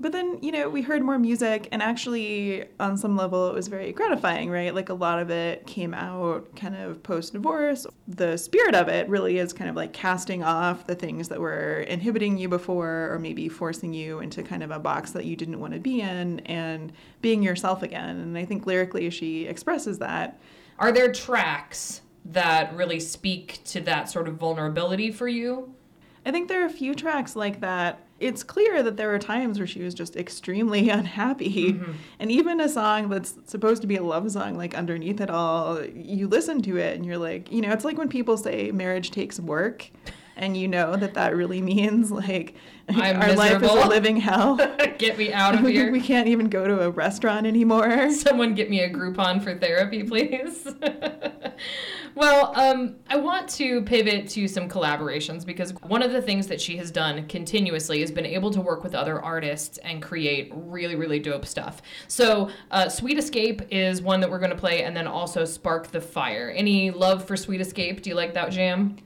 But 0.03 0.11
then, 0.11 0.39
you 0.41 0.51
know, 0.51 0.68
we 0.68 0.82
heard 0.82 1.01
more 1.01 1.18
music, 1.18 1.70
and 1.72 1.82
actually, 1.82 2.66
on 2.78 2.97
some 2.97 3.16
level, 3.16 3.47
it 3.47 3.53
was 3.53 3.70
very 3.70 3.93
gratifying, 3.93 4.49
right? 4.49 4.76
Like 4.76 4.89
a 4.89 4.93
lot 4.93 5.18
of 5.18 5.30
it 5.30 5.66
came 5.66 5.93
out 5.93 6.53
kind 6.57 6.76
of 6.76 7.01
post 7.03 7.32
divorce. 7.32 7.88
The 8.09 8.36
spirit 8.36 8.76
of 8.76 8.89
it 8.89 9.07
really 9.07 9.38
is 9.38 9.53
kind 9.53 9.70
of 9.70 9.78
like 9.78 9.93
casting 9.93 10.43
off 10.43 10.88
the 10.88 10.95
things 10.95 11.30
that 11.30 11.39
were 11.39 11.86
inhibiting 11.88 12.38
you 12.38 12.49
before, 12.49 13.14
or 13.14 13.18
maybe 13.18 13.47
forcing 13.47 13.93
you 13.93 14.20
into 14.20 14.43
kind 14.43 14.61
of 14.61 14.72
a 14.72 14.80
box 14.80 15.11
that 15.11 15.24
you 15.24 15.38
didn't 15.38 15.61
want 15.61 15.74
to 15.74 15.80
be 15.80 16.01
in, 16.01 16.41
and 16.41 16.91
being 17.22 17.41
yourself 17.41 17.82
again. 17.82 18.20
And 18.20 18.38
I 18.38 18.43
think 18.43 18.66
lyrically, 18.66 19.09
she 19.09 19.45
expresses 19.45 19.99
that. 19.99 20.38
Are 20.80 20.91
there 20.91 21.11
tracks 21.11 22.01
that 22.26 22.76
really 22.76 22.99
speak 22.99 23.59
to 23.65 23.82
that 23.82 24.09
sort 24.09 24.28
of 24.28 24.36
vulnerability 24.36 25.11
for 25.11 25.28
you? 25.28 25.74
I 26.26 26.32
think 26.32 26.47
there 26.47 26.63
are 26.63 26.65
a 26.65 26.71
few 26.71 26.95
tracks 26.95 27.36
like 27.36 27.59
that. 27.59 27.99
It's 28.19 28.43
clear 28.43 28.82
that 28.84 28.95
there 28.95 29.09
were 29.09 29.19
times 29.19 29.57
where 29.57 29.67
she 29.67 29.82
was 29.82 29.93
just 29.93 30.15
extremely 30.15 30.89
unhappy. 30.89 31.74
Mm-hmm. 31.74 31.91
And 32.19 32.32
even 32.32 32.61
a 32.61 32.69
song 32.69 33.09
that's 33.09 33.36
supposed 33.45 33.82
to 33.82 33.88
be 33.88 33.97
a 33.97 34.03
love 34.03 34.32
song, 34.32 34.55
like 34.55 34.74
underneath 34.76 35.19
it 35.19 35.30
all, 35.30 35.84
you 35.84 36.28
listen 36.28 36.61
to 36.61 36.78
it 36.78 36.95
and 36.95 37.05
you're 37.05 37.17
like, 37.17 37.51
you 37.51 37.61
know, 37.61 37.71
it's 37.71 37.84
like 37.84 37.97
when 37.97 38.09
people 38.09 38.38
say 38.38 38.71
marriage 38.71 39.11
takes 39.11 39.39
work. 39.39 39.89
And 40.36 40.58
you 40.58 40.68
know 40.68 40.96
that 40.96 41.14
that 41.14 41.36
really 41.36 41.62
means 41.62 42.12
like 42.12 42.56
I'm 42.90 43.22
our 43.22 43.34
life 43.34 43.62
is 43.62 43.70
a 43.70 43.88
living 43.88 44.18
hell. 44.18 44.56
get 44.98 45.18
me 45.18 45.32
out 45.32 45.56
of 45.56 45.66
here. 45.66 45.92
we 45.92 46.02
can't 46.02 46.28
even 46.28 46.50
go 46.50 46.68
to 46.68 46.82
a 46.82 46.90
restaurant 46.90 47.46
anymore. 47.46 48.12
Someone 48.12 48.56
get 48.56 48.70
me 48.70 48.82
a 48.82 48.90
Groupon 48.90 49.42
for 49.42 49.58
therapy, 49.58 50.04
please. 50.04 50.68
well, 52.16 52.52
um, 52.60 52.96
I 53.10 53.18
want 53.18 53.48
to 53.52 53.84
pivot 53.84 54.28
to 54.30 54.48
some 54.48 54.68
collaborations 54.68 55.46
because 55.46 55.74
one 55.84 56.04
of 56.04 56.12
the 56.12 56.22
things 56.22 56.48
that 56.48 56.60
she 56.60 56.76
has 56.78 56.92
done 56.92 57.28
continuously 57.28 58.02
has 58.02 58.12
been 58.12 58.26
able 58.26 58.52
to 58.52 58.60
work 58.60 58.84
with 58.84 58.96
other 58.96 59.22
artists 59.22 59.78
and 59.80 60.02
create 60.02 60.52
really, 60.54 60.96
really 60.96 61.20
dope 61.20 61.46
stuff. 61.46 61.82
So, 62.08 62.50
uh, 62.72 62.90
Sweet 62.90 63.18
Escape 63.18 63.62
is 63.72 64.02
one 64.02 64.20
that 64.20 64.30
we're 64.30 64.40
going 64.40 64.52
to 64.52 64.58
play, 64.58 64.84
and 64.84 64.96
then 64.96 65.08
also 65.08 65.46
Spark 65.46 65.88
the 65.88 66.02
Fire. 66.02 66.52
Any 66.54 66.92
love 66.92 67.26
for 67.26 67.38
Sweet 67.38 67.62
Escape? 67.62 68.02
Do 68.02 68.10
you 68.10 68.16
like 68.16 68.34
that 68.34 68.52
jam? 68.52 68.98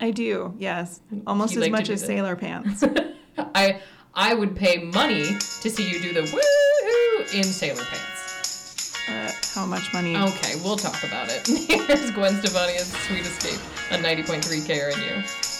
I 0.00 0.10
do, 0.10 0.54
yes. 0.58 1.00
Almost 1.26 1.54
You 1.54 1.60
as 1.60 1.62
like 1.62 1.72
much 1.72 1.88
as 1.90 2.00
that. 2.00 2.06
Sailor 2.06 2.36
Pants. 2.36 2.84
I 3.54 3.80
I 4.14 4.34
would 4.34 4.54
pay 4.54 4.78
money 4.78 5.24
to 5.24 5.70
see 5.70 5.88
you 5.90 6.00
do 6.00 6.12
the 6.12 6.22
woo 6.32 7.24
in 7.38 7.44
Sailor 7.44 7.82
Pants. 7.84 8.94
Uh, 9.08 9.30
how 9.54 9.66
much 9.66 9.92
money? 9.92 10.16
Okay, 10.16 10.54
we'll 10.64 10.76
talk 10.76 11.02
about 11.04 11.28
it. 11.30 11.46
Here's 11.88 12.10
Gwen 12.12 12.34
Stefani 12.40 12.72
and 12.76 12.86
Sweet 12.86 13.20
Escape 13.26 13.60
on 13.92 14.00
90.3 14.00 14.42
KRNU. 14.66 15.53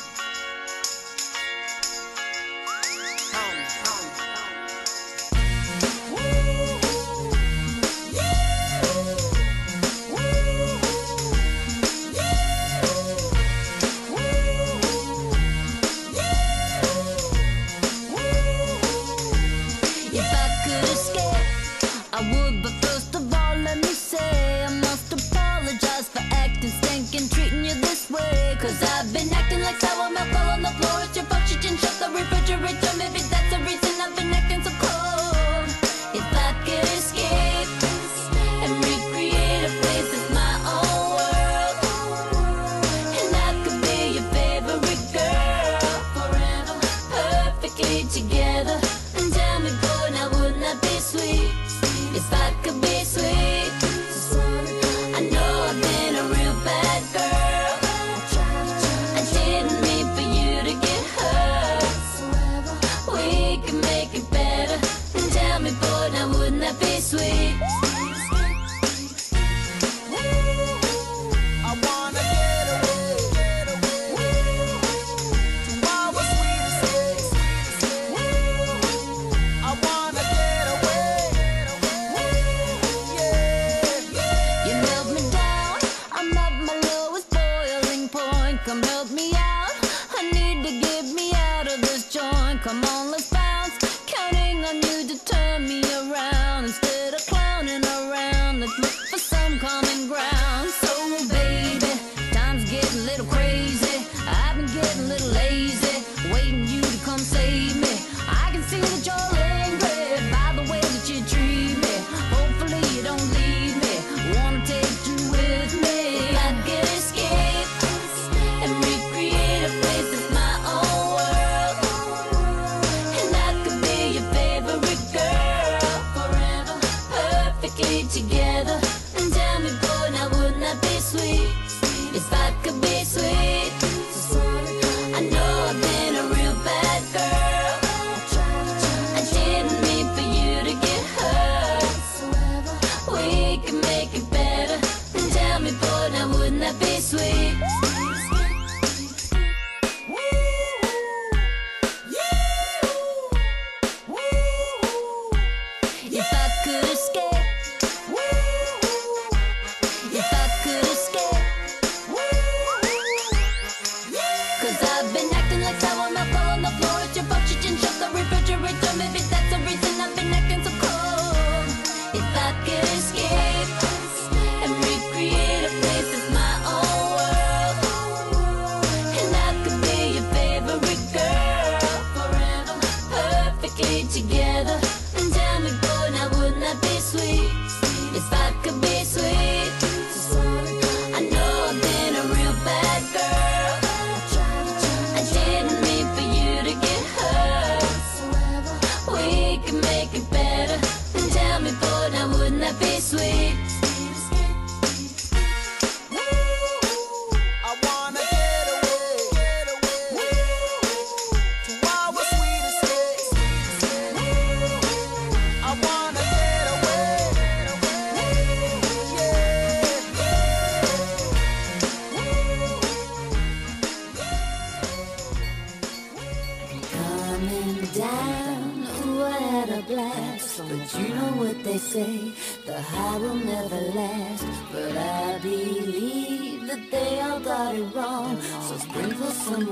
Get 127.76 128.08
together. 128.08 128.33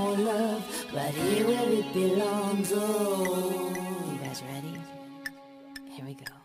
more 0.02 0.16
love 0.16 0.94
right 0.94 1.14
here 1.14 1.46
where 1.46 1.68
it 1.68 1.92
belongs. 1.94 2.72
Oh, 2.74 4.08
you 4.10 4.18
guys 4.18 4.42
ready? 4.52 4.80
Here 5.90 6.04
we 6.04 6.14
go. 6.14 6.41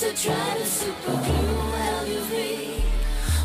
So 0.00 0.10
try 0.14 0.56
to 0.56 0.64
super 0.64 1.12
glue 1.12 1.60
help 1.76 2.08
you 2.08 2.20
free 2.30 2.84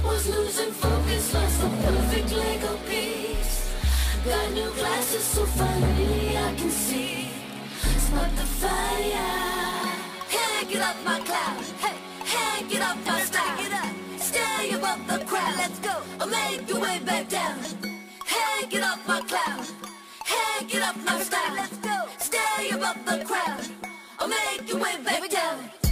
Was 0.06 0.26
losing 0.30 0.72
focus, 0.72 1.34
lost 1.34 1.60
the 1.60 1.68
perfect 1.68 2.32
Lego 2.32 2.78
piece. 2.88 3.76
Got 4.24 4.54
new 4.54 4.72
glasses 4.72 5.26
so 5.26 5.46
finally 5.46 6.38
I 6.38 6.56
can 6.56 6.70
see. 6.70 7.28
Spot 8.08 8.32
the 8.38 8.48
fire. 8.62 9.92
Hey, 10.30 10.66
get 10.72 10.82
up 10.82 10.96
my 11.04 11.20
cloud. 11.20 11.62
Hey, 11.84 11.98
hey, 12.24 12.64
get 12.70 12.82
up 12.84 12.98
my 13.06 13.20
stack. 13.20 13.60
Up, 13.84 13.94
stay 14.18 14.72
above 14.72 15.06
the 15.10 15.26
crowd. 15.26 15.56
Let's 15.58 15.80
go, 15.80 15.96
or 16.22 16.28
make 16.28 16.70
your 16.70 16.80
way 16.80 17.00
back 17.00 17.28
down. 17.28 17.60
Hey, 18.26 18.66
get 18.70 18.82
up 18.82 19.00
my 19.06 19.20
cloud. 19.28 19.66
Hey, 20.24 20.66
get 20.68 20.84
up 20.84 20.96
my 21.04 21.20
style. 21.20 21.54
Let's 21.54 21.78
go, 21.80 21.98
stay 22.18 22.70
above 22.72 23.00
the 23.06 23.26
crowd. 23.26 23.68
Or 24.22 24.30
make 24.30 24.70
your 24.70 24.80
way 24.80 24.96
back 25.04 25.30
down. 25.30 25.85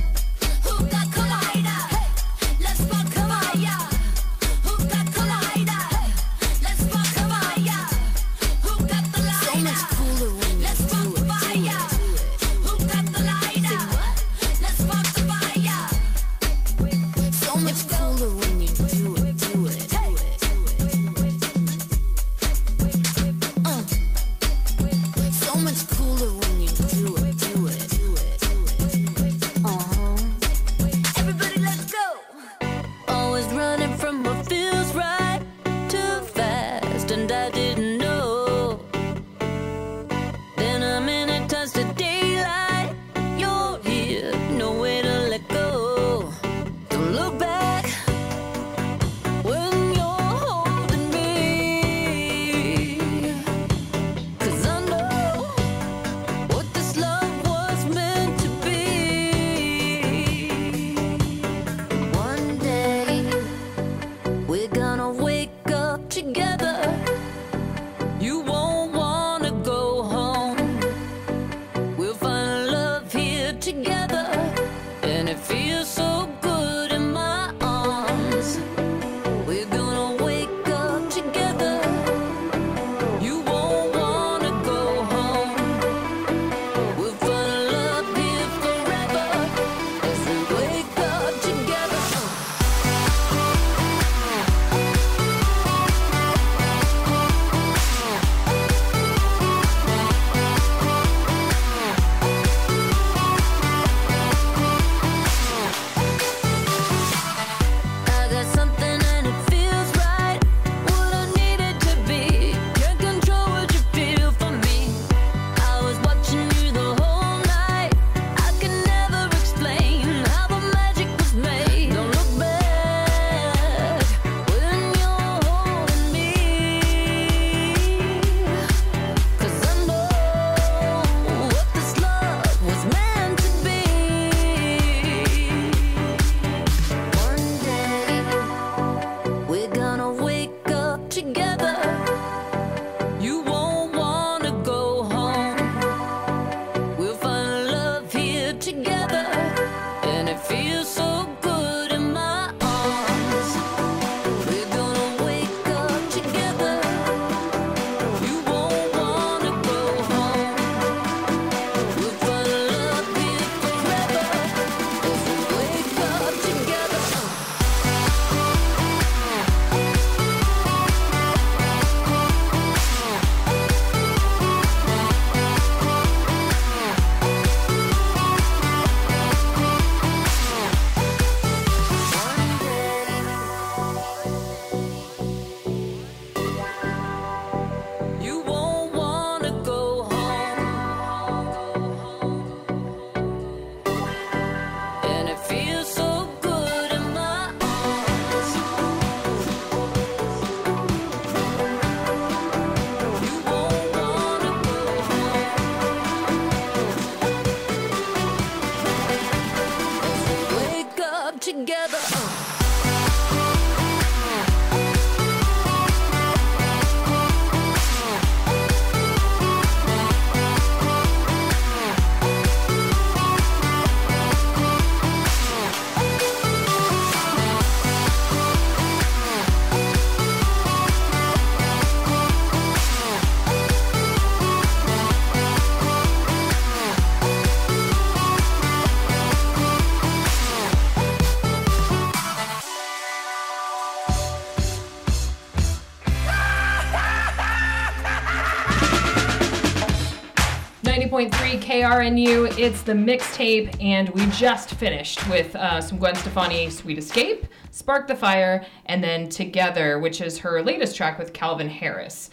Point 251.84 252.16
three 252.16 252.26
KRNU. 252.26 252.60
It's 252.60 252.82
the 252.82 252.94
mixtape, 252.94 253.82
and 253.82 254.10
we 254.10 254.26
just 254.28 254.72
finished 254.72 255.28
with 255.30 255.56
uh, 255.56 255.82
some 255.82 255.98
Gwen 255.98 256.16
Stefani, 256.16 256.70
"Sweet 256.70 256.98
Escape," 256.98 257.46
"Spark 257.72 258.08
the 258.08 258.16
Fire," 258.16 258.66
and 258.86 259.04
then 259.04 259.30
"Together," 259.30 260.00
which 260.00 260.22
is 260.22 260.40
her 260.40 260.62
latest 260.62 260.96
track 260.96 261.20
with 261.20 261.34
Calvin 261.34 261.70
Harris. 261.70 262.30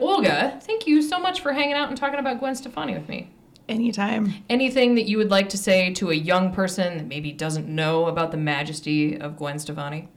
Olga, 0.00 0.58
thank 0.62 0.86
you 0.86 1.02
so 1.02 1.18
much 1.18 1.40
for 1.40 1.52
hanging 1.52 1.74
out 1.74 1.88
and 1.88 1.96
talking 1.96 2.20
about 2.20 2.38
Gwen 2.38 2.54
Stefani 2.54 2.94
with 2.94 3.08
me. 3.08 3.30
Anytime. 3.68 4.32
Anything 4.48 4.94
that 4.94 5.06
you 5.06 5.18
would 5.18 5.30
like 5.30 5.48
to 5.50 5.58
say 5.58 5.92
to 5.94 6.10
a 6.10 6.14
young 6.14 6.52
person 6.52 6.96
that 6.96 7.06
maybe 7.06 7.32
doesn't 7.32 7.68
know 7.68 8.06
about 8.06 8.30
the 8.30 8.36
majesty 8.38 9.18
of 9.18 9.36
Gwen 9.36 9.58
Stefani? 9.58 10.08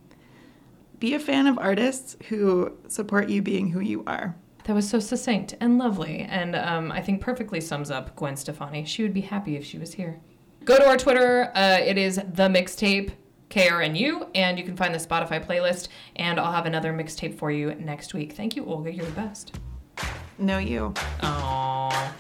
Be 0.99 1.15
a 1.15 1.19
fan 1.19 1.47
of 1.47 1.57
artists 1.57 2.15
who 2.30 2.78
support 2.88 3.28
you 3.28 3.41
being 3.41 3.72
who 3.72 3.80
you 3.80 4.03
are. 4.05 4.36
That 4.66 4.74
was 4.74 4.88
so 4.88 4.99
succinct 4.99 5.55
and 5.59 5.78
lovely, 5.78 6.20
and 6.20 6.55
um, 6.55 6.91
I 6.91 7.01
think 7.01 7.22
perfectly 7.22 7.59
sums 7.62 7.89
up 7.89 8.16
Gwen 8.16 8.36
Stefani. 8.36 8.86
She 8.86 9.01
would 9.03 9.14
be 9.14 9.22
happy 9.22 9.55
if 9.55 9.66
she 9.66 9.78
was 9.78 9.93
here. 9.93 10.20
Go 10.66 10.78
to 10.78 10.86
our 10.88 10.97
Twitter. 10.97 11.51
Uh, 11.55 11.80
it 11.84 11.97
is 11.97 12.18
the 12.18 12.47
mixtape 12.47 13.12
KRNU, 13.49 14.30
and 14.36 14.57
you 14.59 14.64
can 14.64 14.78
find 14.78 14.93
the 14.93 14.99
Spotify 14.99 15.43
playlist. 15.43 15.88
And 16.16 16.39
I'll 16.39 16.51
have 16.51 16.66
another 16.66 16.93
mixtape 16.93 17.38
for 17.38 17.51
you 17.51 17.74
next 17.76 18.14
week. 18.14 18.34
Thank 18.34 18.55
you, 18.55 18.66
Olga. 18.66 18.93
You're 18.93 19.05
the 19.05 19.12
best. 19.12 19.59
No, 20.38 20.57
you. 20.57 20.93
Aww. 21.22 22.12